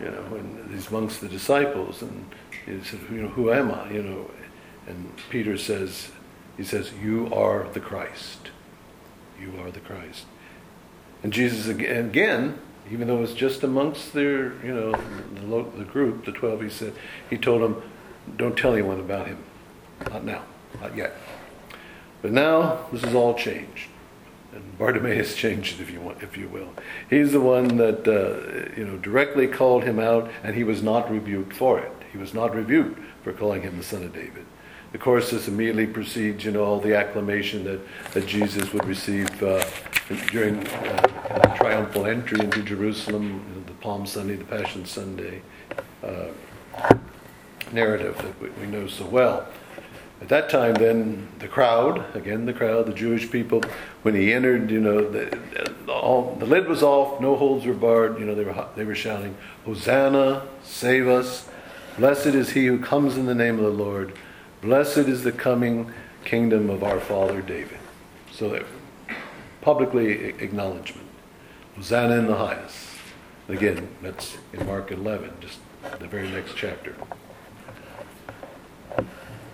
You 0.00 0.06
know, 0.06 0.22
when 0.30 0.68
he's 0.72 0.88
amongst 0.88 1.20
the 1.20 1.28
disciples, 1.28 2.00
and 2.00 2.32
he 2.64 2.82
said, 2.82 3.00
"You 3.10 3.22
know, 3.22 3.28
who 3.28 3.52
am 3.52 3.70
I?" 3.70 3.90
You 3.90 4.02
know, 4.02 4.30
and 4.86 5.12
Peter 5.28 5.58
says, 5.58 6.10
"He 6.56 6.64
says, 6.64 6.92
you 7.02 7.32
are 7.32 7.68
the 7.74 7.80
Christ. 7.80 8.50
You 9.42 9.60
are 9.60 9.70
the 9.70 9.80
Christ." 9.80 10.26
And 11.22 11.32
Jesus 11.32 11.68
again, 11.68 12.58
even 12.90 13.08
though 13.08 13.18
it 13.18 13.20
was 13.20 13.34
just 13.34 13.62
amongst 13.62 14.12
their, 14.12 14.54
you 14.64 14.74
know, 14.74 14.92
the, 15.34 15.78
the 15.78 15.84
group, 15.84 16.24
the 16.24 16.32
twelve, 16.32 16.62
he 16.62 16.70
said, 16.70 16.92
he 17.28 17.36
told 17.36 17.62
them, 17.62 17.82
"Don't 18.36 18.56
tell 18.56 18.72
anyone 18.72 19.00
about 19.00 19.26
him. 19.26 19.38
Not 20.10 20.24
now. 20.24 20.42
Not 20.80 20.96
yet." 20.96 21.16
But 22.22 22.32
now 22.32 22.86
this 22.92 23.02
is 23.02 23.14
all 23.14 23.34
changed. 23.34 23.88
And 24.52 24.78
Bartimaeus 24.78 25.34
changed 25.44 25.80
it, 25.80 25.82
if 25.82 25.90
you 25.90 26.00
want, 26.00 26.22
if 26.22 26.36
you 26.36 26.48
will. 26.48 26.72
He's 27.10 27.32
the 27.32 27.40
one 27.40 27.76
that 27.78 28.06
uh, 28.06 28.78
you 28.78 28.86
know 28.86 28.96
directly 28.98 29.48
called 29.48 29.84
him 29.84 29.98
out, 29.98 30.30
and 30.42 30.54
he 30.54 30.64
was 30.64 30.82
not 30.82 31.10
rebuked 31.10 31.52
for 31.52 31.78
it. 31.78 31.92
He 32.12 32.18
was 32.18 32.32
not 32.32 32.54
rebuked 32.54 33.00
for 33.24 33.32
calling 33.32 33.62
him 33.62 33.76
the 33.76 33.84
son 33.84 34.02
of 34.02 34.12
David. 34.12 34.46
Of 34.94 35.00
course, 35.00 35.30
this 35.30 35.48
immediately 35.48 35.86
precedes, 35.86 36.44
you 36.44 36.50
know, 36.50 36.64
all 36.64 36.78
the 36.78 36.94
acclamation 36.94 37.64
that, 37.64 37.80
that 38.12 38.26
Jesus 38.26 38.72
would 38.74 38.84
receive 38.84 39.42
uh, 39.42 39.64
during 40.30 40.66
uh, 40.66 41.56
triumphal 41.56 42.06
entry 42.06 42.40
into 42.40 42.62
Jerusalem, 42.62 43.42
you 43.48 43.60
know, 43.60 43.66
the 43.66 43.72
Palm 43.74 44.06
Sunday, 44.06 44.36
the 44.36 44.44
Passion 44.44 44.84
Sunday 44.84 45.40
uh, 46.04 46.26
narrative 47.72 48.18
that 48.18 48.40
we, 48.40 48.50
we 48.60 48.66
know 48.66 48.86
so 48.86 49.06
well. 49.06 49.48
At 50.20 50.28
that 50.28 50.50
time, 50.50 50.74
then, 50.74 51.26
the 51.38 51.48
crowd, 51.48 52.14
again 52.14 52.44
the 52.44 52.52
crowd, 52.52 52.86
the 52.86 52.92
Jewish 52.92 53.30
people, 53.30 53.62
when 54.02 54.14
he 54.14 54.32
entered, 54.32 54.70
you 54.70 54.78
know, 54.78 55.10
the, 55.10 55.40
all, 55.88 56.36
the 56.38 56.46
lid 56.46 56.68
was 56.68 56.82
off, 56.82 57.18
no 57.18 57.34
holds 57.34 57.64
were 57.64 57.72
barred, 57.72 58.20
you 58.20 58.26
know, 58.26 58.34
they 58.34 58.44
were, 58.44 58.68
they 58.76 58.84
were 58.84 58.94
shouting, 58.94 59.36
Hosanna, 59.64 60.46
save 60.62 61.08
us. 61.08 61.48
Blessed 61.98 62.26
is 62.26 62.50
he 62.50 62.66
who 62.66 62.78
comes 62.78 63.16
in 63.16 63.24
the 63.24 63.34
name 63.34 63.56
of 63.56 63.64
the 63.64 63.82
Lord. 63.82 64.12
Blessed 64.62 64.98
is 64.98 65.24
the 65.24 65.32
coming 65.32 65.92
kingdom 66.24 66.70
of 66.70 66.84
our 66.84 67.00
father 67.00 67.42
David. 67.42 67.80
So 68.30 68.48
that 68.50 68.64
publicly 69.60 70.28
acknowledgement. 70.38 71.08
Hosanna 71.74 72.16
in 72.16 72.26
the 72.26 72.36
highest. 72.36 72.76
Again, 73.48 73.88
that's 74.02 74.38
in 74.52 74.64
Mark 74.64 74.92
11, 74.92 75.32
just 75.40 75.58
the 75.98 76.06
very 76.06 76.30
next 76.30 76.54
chapter. 76.54 76.94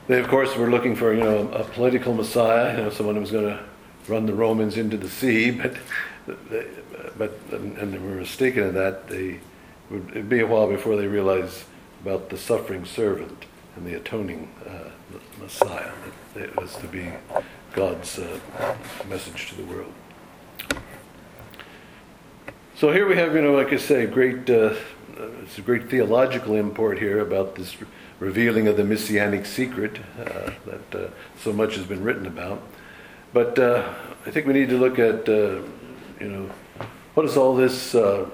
They, 0.09 0.21
of 0.21 0.29
course, 0.29 0.55
were 0.57 0.71
looking 0.71 0.95
for 0.95 1.15
you 1.15 1.25
know 1.25 1.49
a 1.53 1.65
political 1.65 2.13
messiah, 2.13 2.77
you 2.77 2.85
know, 2.85 2.91
someone 2.91 3.15
who 3.15 3.23
was 3.23 3.31
going 3.31 3.47
to 3.47 3.65
run 4.09 4.27
the 4.27 4.35
Romans 4.35 4.77
into 4.77 4.99
the 4.99 5.09
sea, 5.09 5.51
but 5.51 5.75
but 7.17 7.39
and 7.51 7.95
they 7.95 7.99
were 7.99 8.17
mistaken 8.17 8.65
in 8.65 8.75
that. 8.75 9.09
They 9.09 9.41
would 9.91 10.29
be 10.29 10.41
a 10.41 10.47
while 10.47 10.69
before 10.69 10.97
they 10.97 11.07
realized 11.07 11.65
about 12.03 12.29
the 12.29 12.37
suffering 12.37 12.85
servant 12.85 13.47
and 13.75 13.87
the 13.87 13.95
atoning 13.95 14.51
uh, 14.67 14.91
Messiah 15.41 15.91
that 16.35 16.45
it 16.45 16.57
was 16.57 16.77
to 16.77 16.87
be 16.87 17.11
God's 17.73 18.19
uh, 18.19 18.39
message 19.09 19.49
to 19.49 19.55
the 19.57 19.65
world. 19.65 19.93
So 22.77 22.93
here 22.93 23.09
we 23.09 23.17
have, 23.17 23.35
you 23.35 23.43
know, 23.43 23.53
like 23.53 23.73
I 23.73 23.77
say, 23.77 24.07
great. 24.07 24.49
Uh, 24.49 24.75
it's 25.43 25.59
a 25.59 25.63
great 25.63 25.91
theological 25.91 26.55
import 26.55 26.99
here 26.99 27.21
about 27.21 27.57
this 27.57 27.77
revealing 28.21 28.69
of 28.69 28.77
the 28.77 28.85
messianic 28.85 29.47
secret 29.47 29.99
uh, 30.21 30.51
that 30.67 30.95
uh, 30.95 31.09
so 31.41 31.53
much 31.53 31.75
has 31.77 31.87
been 31.87 32.05
written 32.05 32.27
about. 32.27 32.63
But 33.33 33.59
uh, 33.59 33.93
I 34.27 34.31
think 34.31 34.47
we 34.47 34.53
need 34.53 34.69
to 34.69 34.79
look 34.79 34.99
at, 34.99 35.29
uh, 35.29 35.63
you 36.21 36.29
know, 36.29 36.51
what 37.15 37.25
does 37.25 37.37
all 37.37 37.57
this 37.57 37.95
uh, 37.95 38.29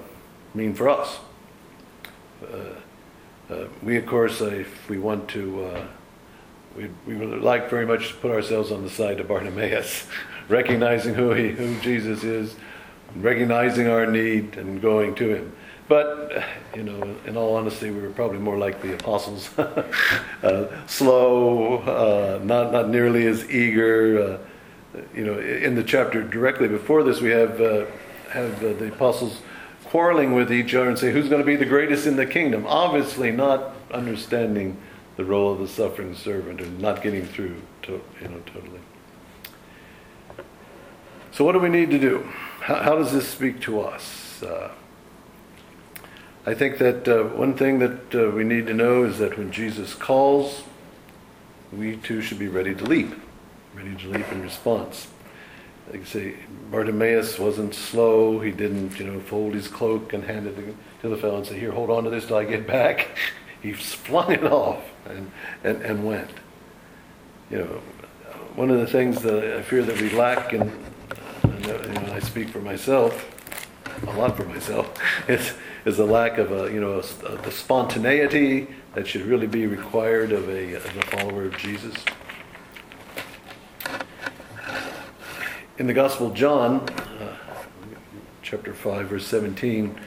mean 0.53 0.73
for 0.73 0.89
us? 0.89 1.19
uh, 2.51 3.53
uh, 3.53 3.65
we, 3.81 3.97
of 3.97 4.05
course, 4.05 4.41
uh, 4.41 4.45
if 4.45 4.89
we 4.89 4.97
want 4.97 5.27
to, 5.29 5.65
uh, 5.65 5.85
we, 6.75 6.89
we 7.07 7.15
would 7.15 7.41
like 7.41 7.69
very 7.69 7.85
much 7.85 8.09
to 8.09 8.15
put 8.15 8.31
ourselves 8.31 8.71
on 8.71 8.83
the 8.83 8.89
side 8.89 9.19
of 9.19 9.27
Bartimaeus, 9.27 10.07
recognizing 10.49 11.13
who, 11.13 11.31
he, 11.31 11.49
who 11.49 11.79
Jesus 11.79 12.23
is, 12.23 12.55
recognizing 13.15 13.87
our 13.87 14.05
need, 14.05 14.57
and 14.57 14.81
going 14.81 15.15
to 15.15 15.35
him. 15.35 15.55
But, 15.87 16.43
you 16.75 16.83
know, 16.83 17.15
in 17.25 17.37
all 17.37 17.55
honesty, 17.55 17.91
we 17.91 18.01
were 18.01 18.09
probably 18.09 18.39
more 18.39 18.57
like 18.57 18.81
the 18.81 18.95
apostles 18.95 19.57
uh, 19.59 20.67
slow, 20.87 21.77
uh, 21.77 22.43
not, 22.43 22.71
not 22.71 22.89
nearly 22.89 23.27
as 23.27 23.49
eager. 23.49 24.39
Uh, 24.93 24.99
you 25.13 25.25
know, 25.25 25.39
in 25.39 25.75
the 25.75 25.83
chapter 25.83 26.23
directly 26.23 26.67
before 26.67 27.03
this, 27.03 27.21
we 27.21 27.29
have, 27.29 27.61
uh, 27.61 27.85
have 28.31 28.63
uh, 28.63 28.73
the 28.73 28.87
apostles 28.87 29.41
quarreling 29.83 30.33
with 30.33 30.51
each 30.51 30.73
other 30.73 30.89
and 30.89 30.97
say, 30.97 31.11
who's 31.11 31.29
going 31.29 31.41
to 31.41 31.45
be 31.45 31.55
the 31.55 31.65
greatest 31.65 32.07
in 32.07 32.15
the 32.15 32.25
kingdom? 32.25 32.65
Obviously, 32.67 33.31
not 33.31 33.75
understanding 33.91 34.75
the 35.17 35.25
role 35.25 35.51
of 35.53 35.59
the 35.59 35.67
suffering 35.67 36.15
servant 36.15 36.61
and 36.61 36.79
not 36.79 37.01
getting 37.01 37.25
through, 37.25 37.61
to, 37.83 38.01
you 38.21 38.27
know, 38.27 38.41
totally. 38.45 38.79
So, 41.31 41.43
what 41.43 41.53
do 41.53 41.59
we 41.59 41.69
need 41.69 41.91
to 41.91 41.99
do? 41.99 42.29
How, 42.61 42.75
how 42.75 42.95
does 42.95 43.11
this 43.11 43.27
speak 43.27 43.59
to 43.61 43.81
us? 43.81 44.41
Uh, 44.41 44.71
I 46.45 46.53
think 46.53 46.77
that 46.77 47.07
uh, 47.07 47.23
one 47.23 47.55
thing 47.55 47.79
that 47.79 48.15
uh, 48.15 48.31
we 48.31 48.43
need 48.43 48.67
to 48.67 48.73
know 48.73 49.03
is 49.03 49.17
that 49.17 49.37
when 49.37 49.51
Jesus 49.51 49.93
calls, 49.93 50.63
we 51.73 51.97
too 51.97 52.21
should 52.21 52.39
be 52.39 52.47
ready 52.47 52.75
to 52.75 52.83
leap, 52.83 53.13
ready 53.73 53.95
to 53.95 54.09
leap 54.09 54.31
in 54.31 54.41
response. 54.41 55.07
Like 55.91 56.01
I 56.01 56.05
say, 56.05 56.35
Bartimaeus 56.71 57.39
wasn't 57.39 57.75
slow. 57.75 58.39
He 58.39 58.51
didn't, 58.51 58.99
you 58.99 59.05
know, 59.05 59.19
fold 59.19 59.53
his 59.53 59.67
cloak 59.67 60.13
and 60.13 60.23
hand 60.23 60.47
it 60.47 60.55
to 61.01 61.09
the 61.09 61.17
fellow 61.17 61.37
and 61.37 61.45
say, 61.45 61.59
"Here, 61.59 61.71
hold 61.71 61.89
on 61.89 62.03
to 62.05 62.09
this 62.09 62.27
till 62.27 62.37
I 62.37 62.45
get 62.45 62.67
back." 62.67 63.07
he 63.65 63.73
flung 63.73 64.31
it 64.31 64.43
off 64.43 64.83
and, 65.05 65.31
and, 65.63 65.81
and 65.81 66.05
went. 66.05 66.29
You 67.49 67.59
know, 67.59 67.81
one 68.55 68.69
of 68.69 68.79
the 68.79 68.87
things 68.87 69.21
that 69.23 69.57
I 69.57 69.61
fear 69.63 69.83
that 69.83 69.99
we 69.99 70.11
lack, 70.11 70.53
and, 70.53 70.71
you 71.43 71.67
know, 71.67 72.13
I 72.13 72.19
speak 72.19 72.49
for 72.49 72.59
myself, 72.59 73.31
a 74.07 74.17
lot 74.17 74.37
for 74.37 74.45
myself, 74.45 74.93
is 75.27 75.53
is 75.85 75.99
a 75.99 76.05
lack 76.05 76.37
of 76.37 76.51
a 76.51 76.71
you 76.71 76.79
know 76.79 76.93
a, 76.93 77.25
a, 77.27 77.37
the 77.37 77.51
spontaneity 77.51 78.67
that 78.93 79.07
should 79.07 79.21
really 79.21 79.47
be 79.47 79.67
required 79.67 80.31
of 80.31 80.49
a, 80.49 80.73
of 80.73 80.85
a 80.85 81.01
follower 81.03 81.45
of 81.45 81.57
Jesus. 81.57 81.93
In 85.77 85.87
the 85.87 85.93
Gospel 85.93 86.27
of 86.27 86.33
John, 86.33 86.81
uh, 86.89 87.37
chapter 88.41 88.73
five, 88.73 89.09
verse 89.09 89.27
seventeen, 89.27 89.99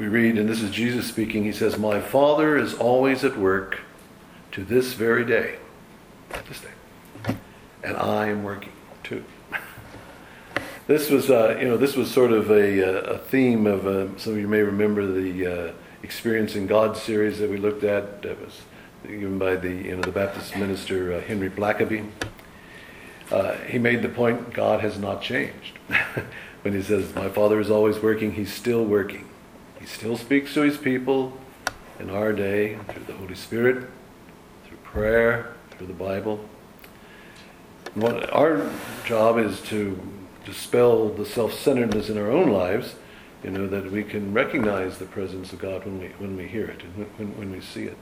we 0.00 0.08
read, 0.08 0.38
and 0.38 0.48
this 0.48 0.62
is 0.62 0.70
Jesus 0.70 1.06
speaking. 1.06 1.44
He 1.44 1.52
says, 1.52 1.78
"My 1.78 2.00
Father 2.00 2.56
is 2.56 2.72
always 2.72 3.22
at 3.22 3.36
work 3.36 3.80
to 4.52 4.64
this 4.64 4.94
very 4.94 5.26
day, 5.26 5.56
this 6.48 6.62
day, 6.62 7.34
and 7.84 7.98
I 7.98 8.28
am 8.28 8.42
working 8.42 8.72
too." 9.04 9.24
This 10.86 11.08
was, 11.08 11.30
uh, 11.30 11.56
you 11.60 11.68
know, 11.68 11.76
this 11.76 11.94
was 11.94 12.10
sort 12.10 12.32
of 12.32 12.50
a, 12.50 12.82
uh, 12.82 13.14
a 13.14 13.18
theme 13.18 13.68
of 13.68 13.86
uh, 13.86 14.18
some 14.18 14.32
of 14.32 14.40
you 14.40 14.48
may 14.48 14.62
remember 14.62 15.06
the 15.06 15.46
uh, 15.46 15.72
"Experiencing 16.02 16.66
God" 16.66 16.96
series 16.96 17.38
that 17.38 17.48
we 17.48 17.58
looked 17.58 17.84
at. 17.84 18.22
That 18.22 18.40
was 18.44 18.62
given 19.06 19.38
by 19.38 19.54
the, 19.54 19.68
you 19.68 19.94
know, 19.94 20.02
the 20.02 20.10
Baptist 20.10 20.56
minister 20.56 21.12
uh, 21.12 21.20
Henry 21.20 21.48
Blackaby. 21.48 22.10
Uh, 23.30 23.54
he 23.68 23.78
made 23.78 24.02
the 24.02 24.08
point: 24.08 24.52
God 24.52 24.80
has 24.80 24.98
not 24.98 25.22
changed. 25.22 25.78
when 26.62 26.74
he 26.74 26.82
says, 26.82 27.14
"My 27.14 27.28
Father 27.28 27.60
is 27.60 27.70
always 27.70 28.00
working," 28.00 28.32
He's 28.32 28.52
still 28.52 28.84
working. 28.84 29.29
He 29.80 29.86
still 29.86 30.16
speaks 30.16 30.52
to 30.54 30.60
His 30.60 30.76
people 30.76 31.38
in 31.98 32.10
our 32.10 32.32
day 32.32 32.78
through 32.88 33.04
the 33.04 33.14
Holy 33.14 33.34
Spirit, 33.34 33.88
through 34.66 34.76
prayer, 34.78 35.54
through 35.70 35.86
the 35.86 35.92
Bible. 35.94 36.44
what 37.94 38.32
our 38.32 38.70
job 39.04 39.38
is 39.38 39.60
to 39.62 39.98
dispel 40.44 41.08
the 41.08 41.26
self-centeredness 41.26 42.08
in 42.08 42.18
our 42.18 42.30
own 42.30 42.50
lives, 42.50 42.94
you 43.42 43.50
know, 43.50 43.66
that 43.66 43.90
we 43.90 44.04
can 44.04 44.32
recognize 44.32 44.98
the 44.98 45.06
presence 45.06 45.52
of 45.52 45.58
God 45.58 45.84
when 45.84 45.98
we, 45.98 46.08
when 46.18 46.36
we 46.36 46.46
hear 46.46 46.66
it 46.66 46.82
and 46.82 47.06
when, 47.16 47.36
when 47.38 47.50
we 47.50 47.60
see 47.60 47.84
it. 47.84 47.96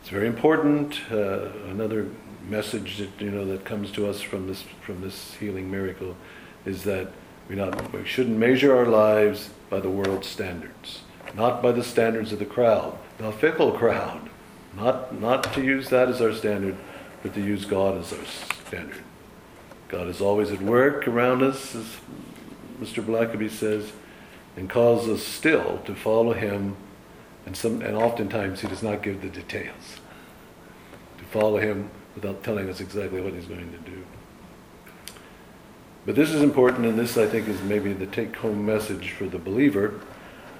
It's 0.00 0.08
very 0.08 0.28
important. 0.28 1.00
Uh, 1.10 1.48
another 1.68 2.08
message 2.48 2.98
that, 2.98 3.10
you 3.20 3.30
know, 3.30 3.44
that 3.44 3.64
comes 3.64 3.90
to 3.92 4.08
us 4.08 4.22
from 4.22 4.46
this, 4.46 4.62
from 4.82 5.00
this 5.00 5.34
healing 5.34 5.70
miracle 5.70 6.16
is 6.64 6.84
that 6.84 7.10
we, 7.48 7.56
not, 7.56 7.92
we 7.92 8.04
shouldn't 8.04 8.38
measure 8.38 8.76
our 8.76 8.86
lives 8.86 9.50
by 9.70 9.80
the 9.80 9.90
world's 9.90 10.28
standards, 10.28 11.02
not 11.34 11.62
by 11.62 11.72
the 11.72 11.84
standards 11.84 12.32
of 12.32 12.38
the 12.38 12.46
crowd, 12.46 12.98
the 13.18 13.32
fickle 13.32 13.72
crowd. 13.72 14.30
Not, 14.76 15.18
not 15.18 15.54
to 15.54 15.62
use 15.62 15.88
that 15.88 16.08
as 16.08 16.20
our 16.20 16.34
standard, 16.34 16.76
but 17.22 17.32
to 17.34 17.40
use 17.40 17.64
God 17.64 17.98
as 17.98 18.12
our 18.12 18.24
standard. 18.66 19.02
God 19.88 20.08
is 20.08 20.20
always 20.20 20.50
at 20.50 20.60
work 20.60 21.08
around 21.08 21.42
us, 21.42 21.74
as 21.74 21.96
Mr. 22.78 23.02
Blackaby 23.02 23.50
says, 23.50 23.92
and 24.54 24.68
calls 24.68 25.08
us 25.08 25.22
still 25.22 25.78
to 25.86 25.94
follow 25.94 26.34
Him. 26.34 26.76
And, 27.46 27.56
some, 27.56 27.80
and 27.80 27.96
oftentimes 27.96 28.60
He 28.60 28.68
does 28.68 28.82
not 28.82 29.02
give 29.02 29.22
the 29.22 29.28
details. 29.28 30.00
To 31.18 31.24
follow 31.24 31.58
Him 31.58 31.90
without 32.14 32.42
telling 32.42 32.68
us 32.68 32.80
exactly 32.80 33.20
what 33.20 33.32
He's 33.32 33.46
going 33.46 33.72
to 33.72 33.90
do. 33.90 34.04
But 36.06 36.14
this 36.14 36.30
is 36.30 36.40
important, 36.40 36.86
and 36.86 36.96
this 36.96 37.18
I 37.18 37.26
think 37.26 37.48
is 37.48 37.60
maybe 37.62 37.92
the 37.92 38.06
take 38.06 38.36
home 38.36 38.64
message 38.64 39.10
for 39.10 39.26
the 39.26 39.40
believer 39.40 40.00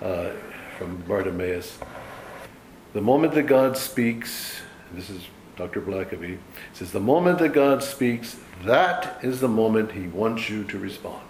uh, 0.02 0.30
from 0.76 0.96
Bartimaeus. 1.08 1.78
The 2.92 3.00
moment 3.00 3.32
that 3.34 3.44
God 3.44 3.76
speaks, 3.76 4.60
this 4.92 5.08
is 5.08 5.22
Dr. 5.56 5.80
Blackaby, 5.80 6.38
says, 6.72 6.90
the 6.90 7.00
moment 7.00 7.38
that 7.38 7.50
God 7.50 7.84
speaks, 7.84 8.36
that 8.64 9.22
is 9.22 9.40
the 9.40 9.48
moment 9.48 9.92
he 9.92 10.08
wants 10.08 10.50
you 10.50 10.64
to 10.64 10.78
respond. 10.78 11.22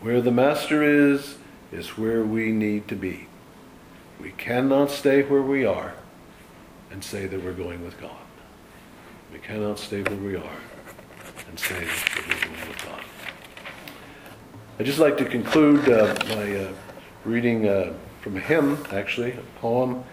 Where 0.00 0.22
the 0.22 0.30
Master 0.30 0.82
is, 0.82 1.36
is 1.70 1.98
where 1.98 2.24
we 2.24 2.50
need 2.50 2.88
to 2.88 2.96
be. 2.96 3.28
We 4.18 4.30
cannot 4.32 4.90
stay 4.90 5.22
where 5.22 5.42
we 5.42 5.66
are 5.66 5.94
and 6.90 7.04
say 7.04 7.26
that 7.26 7.44
we're 7.44 7.52
going 7.52 7.84
with 7.84 8.00
God. 8.00 8.10
We 9.32 9.38
cannot 9.38 9.78
stay 9.78 10.02
where 10.02 10.16
we 10.16 10.34
are 10.34 10.56
and 11.48 11.58
say 11.58 11.84
that 11.84 12.26
we're 12.28 12.34
going. 12.46 12.69
I'd 14.80 14.86
just 14.86 14.98
like 14.98 15.18
to 15.18 15.26
conclude 15.26 15.86
uh, 15.90 16.14
by 16.34 16.56
uh, 16.56 16.72
reading 17.26 17.68
uh, 17.68 17.92
from 18.22 18.38
a 18.38 18.40
hymn, 18.40 18.78
actually, 18.90 19.32
a 19.32 19.42
poem. 19.60 20.04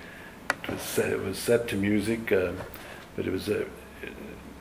It 0.64 0.72
was 0.72 0.82
set, 0.82 1.10
it 1.10 1.22
was 1.22 1.38
set 1.38 1.70
to 1.70 1.78
music, 1.78 2.34
uh, 2.34 2.52
but 3.16 3.26
it 3.26 3.32
was 3.32 3.48
a 3.48 3.66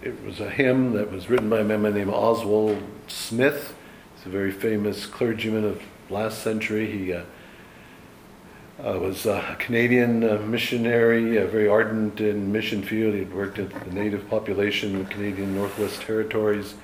it 0.03 0.25
was 0.25 0.39
a 0.39 0.49
hymn 0.49 0.93
that 0.93 1.11
was 1.11 1.29
written 1.29 1.51
by 1.51 1.59
a 1.59 1.65
man 1.65 1.83
named 1.93 2.13
Oswald 2.13 2.81
Smith. 3.09 3.75
He's 4.15 4.27
a 4.27 4.29
very 4.29 4.53
famous 4.53 5.07
clergyman 5.07 5.65
of 5.65 5.83
last 6.09 6.41
century. 6.41 6.89
He 6.89 7.13
uh, 7.13 7.25
uh, 8.79 9.01
was 9.01 9.27
a 9.27 9.57
Canadian 9.59 10.23
uh, 10.23 10.39
missionary, 10.39 11.37
uh, 11.37 11.49
very 11.49 11.67
ardent 11.67 12.21
in 12.21 12.53
mission 12.53 12.81
field. 12.81 13.15
He 13.15 13.19
had 13.19 13.35
worked 13.35 13.59
at 13.59 13.71
the 13.71 13.91
native 13.91 14.31
population 14.31 14.95
in 14.95 14.99
the 15.01 15.11
Canadian 15.11 15.57
Northwest 15.57 16.01
Territories. 16.03 16.77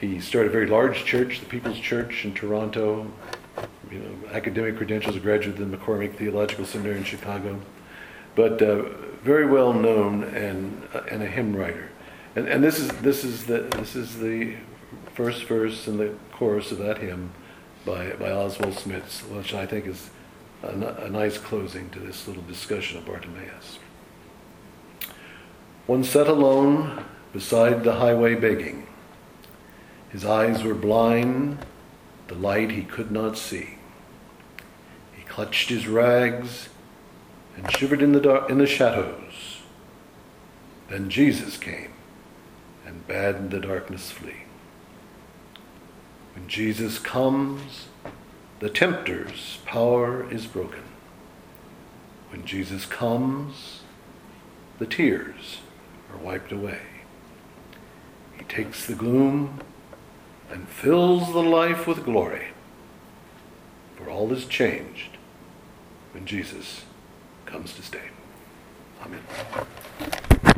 He 0.00 0.20
started 0.20 0.50
a 0.50 0.52
very 0.52 0.66
large 0.66 1.04
church, 1.04 1.40
the 1.40 1.46
People's 1.46 1.80
Church 1.80 2.24
in 2.24 2.32
Toronto. 2.32 3.10
You 3.90 3.98
know, 3.98 4.28
academic 4.32 4.76
credentials, 4.76 5.16
a 5.16 5.20
graduate 5.20 5.58
of 5.58 5.70
the 5.70 5.76
McCormick 5.76 6.14
Theological 6.14 6.64
Seminary 6.66 6.98
in 6.98 7.04
Chicago, 7.04 7.58
but 8.36 8.60
uh, 8.62 8.82
very 9.22 9.46
well 9.46 9.72
known 9.72 10.24
and 10.24 10.86
uh, 10.94 11.00
and 11.10 11.22
a 11.22 11.26
hymn 11.26 11.56
writer. 11.56 11.90
And, 12.36 12.46
and 12.46 12.62
this 12.62 12.78
is 12.78 12.88
this 13.00 13.24
is 13.24 13.46
the 13.46 13.60
this 13.76 13.96
is 13.96 14.18
the 14.18 14.54
first 15.14 15.44
verse 15.44 15.88
and 15.88 15.98
the 15.98 16.14
chorus 16.30 16.70
of 16.70 16.78
that 16.78 16.98
hymn 16.98 17.30
by 17.84 18.12
by 18.12 18.30
Oswald 18.30 18.74
Smith, 18.74 19.26
which 19.32 19.54
I 19.54 19.66
think 19.66 19.86
is 19.86 20.10
a, 20.62 20.68
a 20.68 21.08
nice 21.08 21.38
closing 21.38 21.90
to 21.90 21.98
this 21.98 22.28
little 22.28 22.44
discussion 22.44 22.98
of 22.98 23.06
Bartimaeus. 23.06 23.78
One 25.86 26.04
sat 26.04 26.28
alone 26.28 27.04
beside 27.32 27.82
the 27.82 27.94
highway 27.94 28.34
begging. 28.34 28.86
His 30.10 30.24
eyes 30.24 30.62
were 30.62 30.74
blind, 30.74 31.58
the 32.28 32.34
light 32.34 32.70
he 32.70 32.82
could 32.82 33.10
not 33.10 33.36
see. 33.36 33.76
He 35.14 35.22
clutched 35.24 35.68
his 35.68 35.86
rags 35.86 36.68
and 37.56 37.70
shivered 37.72 38.02
in 38.02 38.12
the, 38.12 38.20
dark, 38.20 38.48
in 38.50 38.58
the 38.58 38.66
shadows. 38.66 39.60
Then 40.88 41.10
Jesus 41.10 41.56
came 41.56 41.92
and 42.86 43.06
bade 43.06 43.50
the 43.50 43.60
darkness 43.60 44.10
flee. 44.10 44.44
When 46.34 46.48
Jesus 46.48 46.98
comes, 46.98 47.88
the 48.60 48.70
tempter's 48.70 49.58
power 49.66 50.30
is 50.32 50.46
broken. 50.46 50.84
When 52.30 52.44
Jesus 52.44 52.86
comes, 52.86 53.82
the 54.78 54.86
tears 54.86 55.58
are 56.12 56.18
wiped 56.18 56.52
away. 56.52 56.80
He 58.36 58.44
takes 58.44 58.86
the 58.86 58.94
gloom 58.94 59.60
and 60.50 60.68
fills 60.68 61.32
the 61.32 61.42
life 61.42 61.86
with 61.86 62.04
glory. 62.04 62.48
For 63.96 64.10
all 64.10 64.32
is 64.32 64.46
changed 64.46 65.16
when 66.12 66.26
Jesus 66.26 66.84
comes 67.46 67.72
to 67.74 67.82
stay. 67.82 68.10
Amen. 69.04 70.37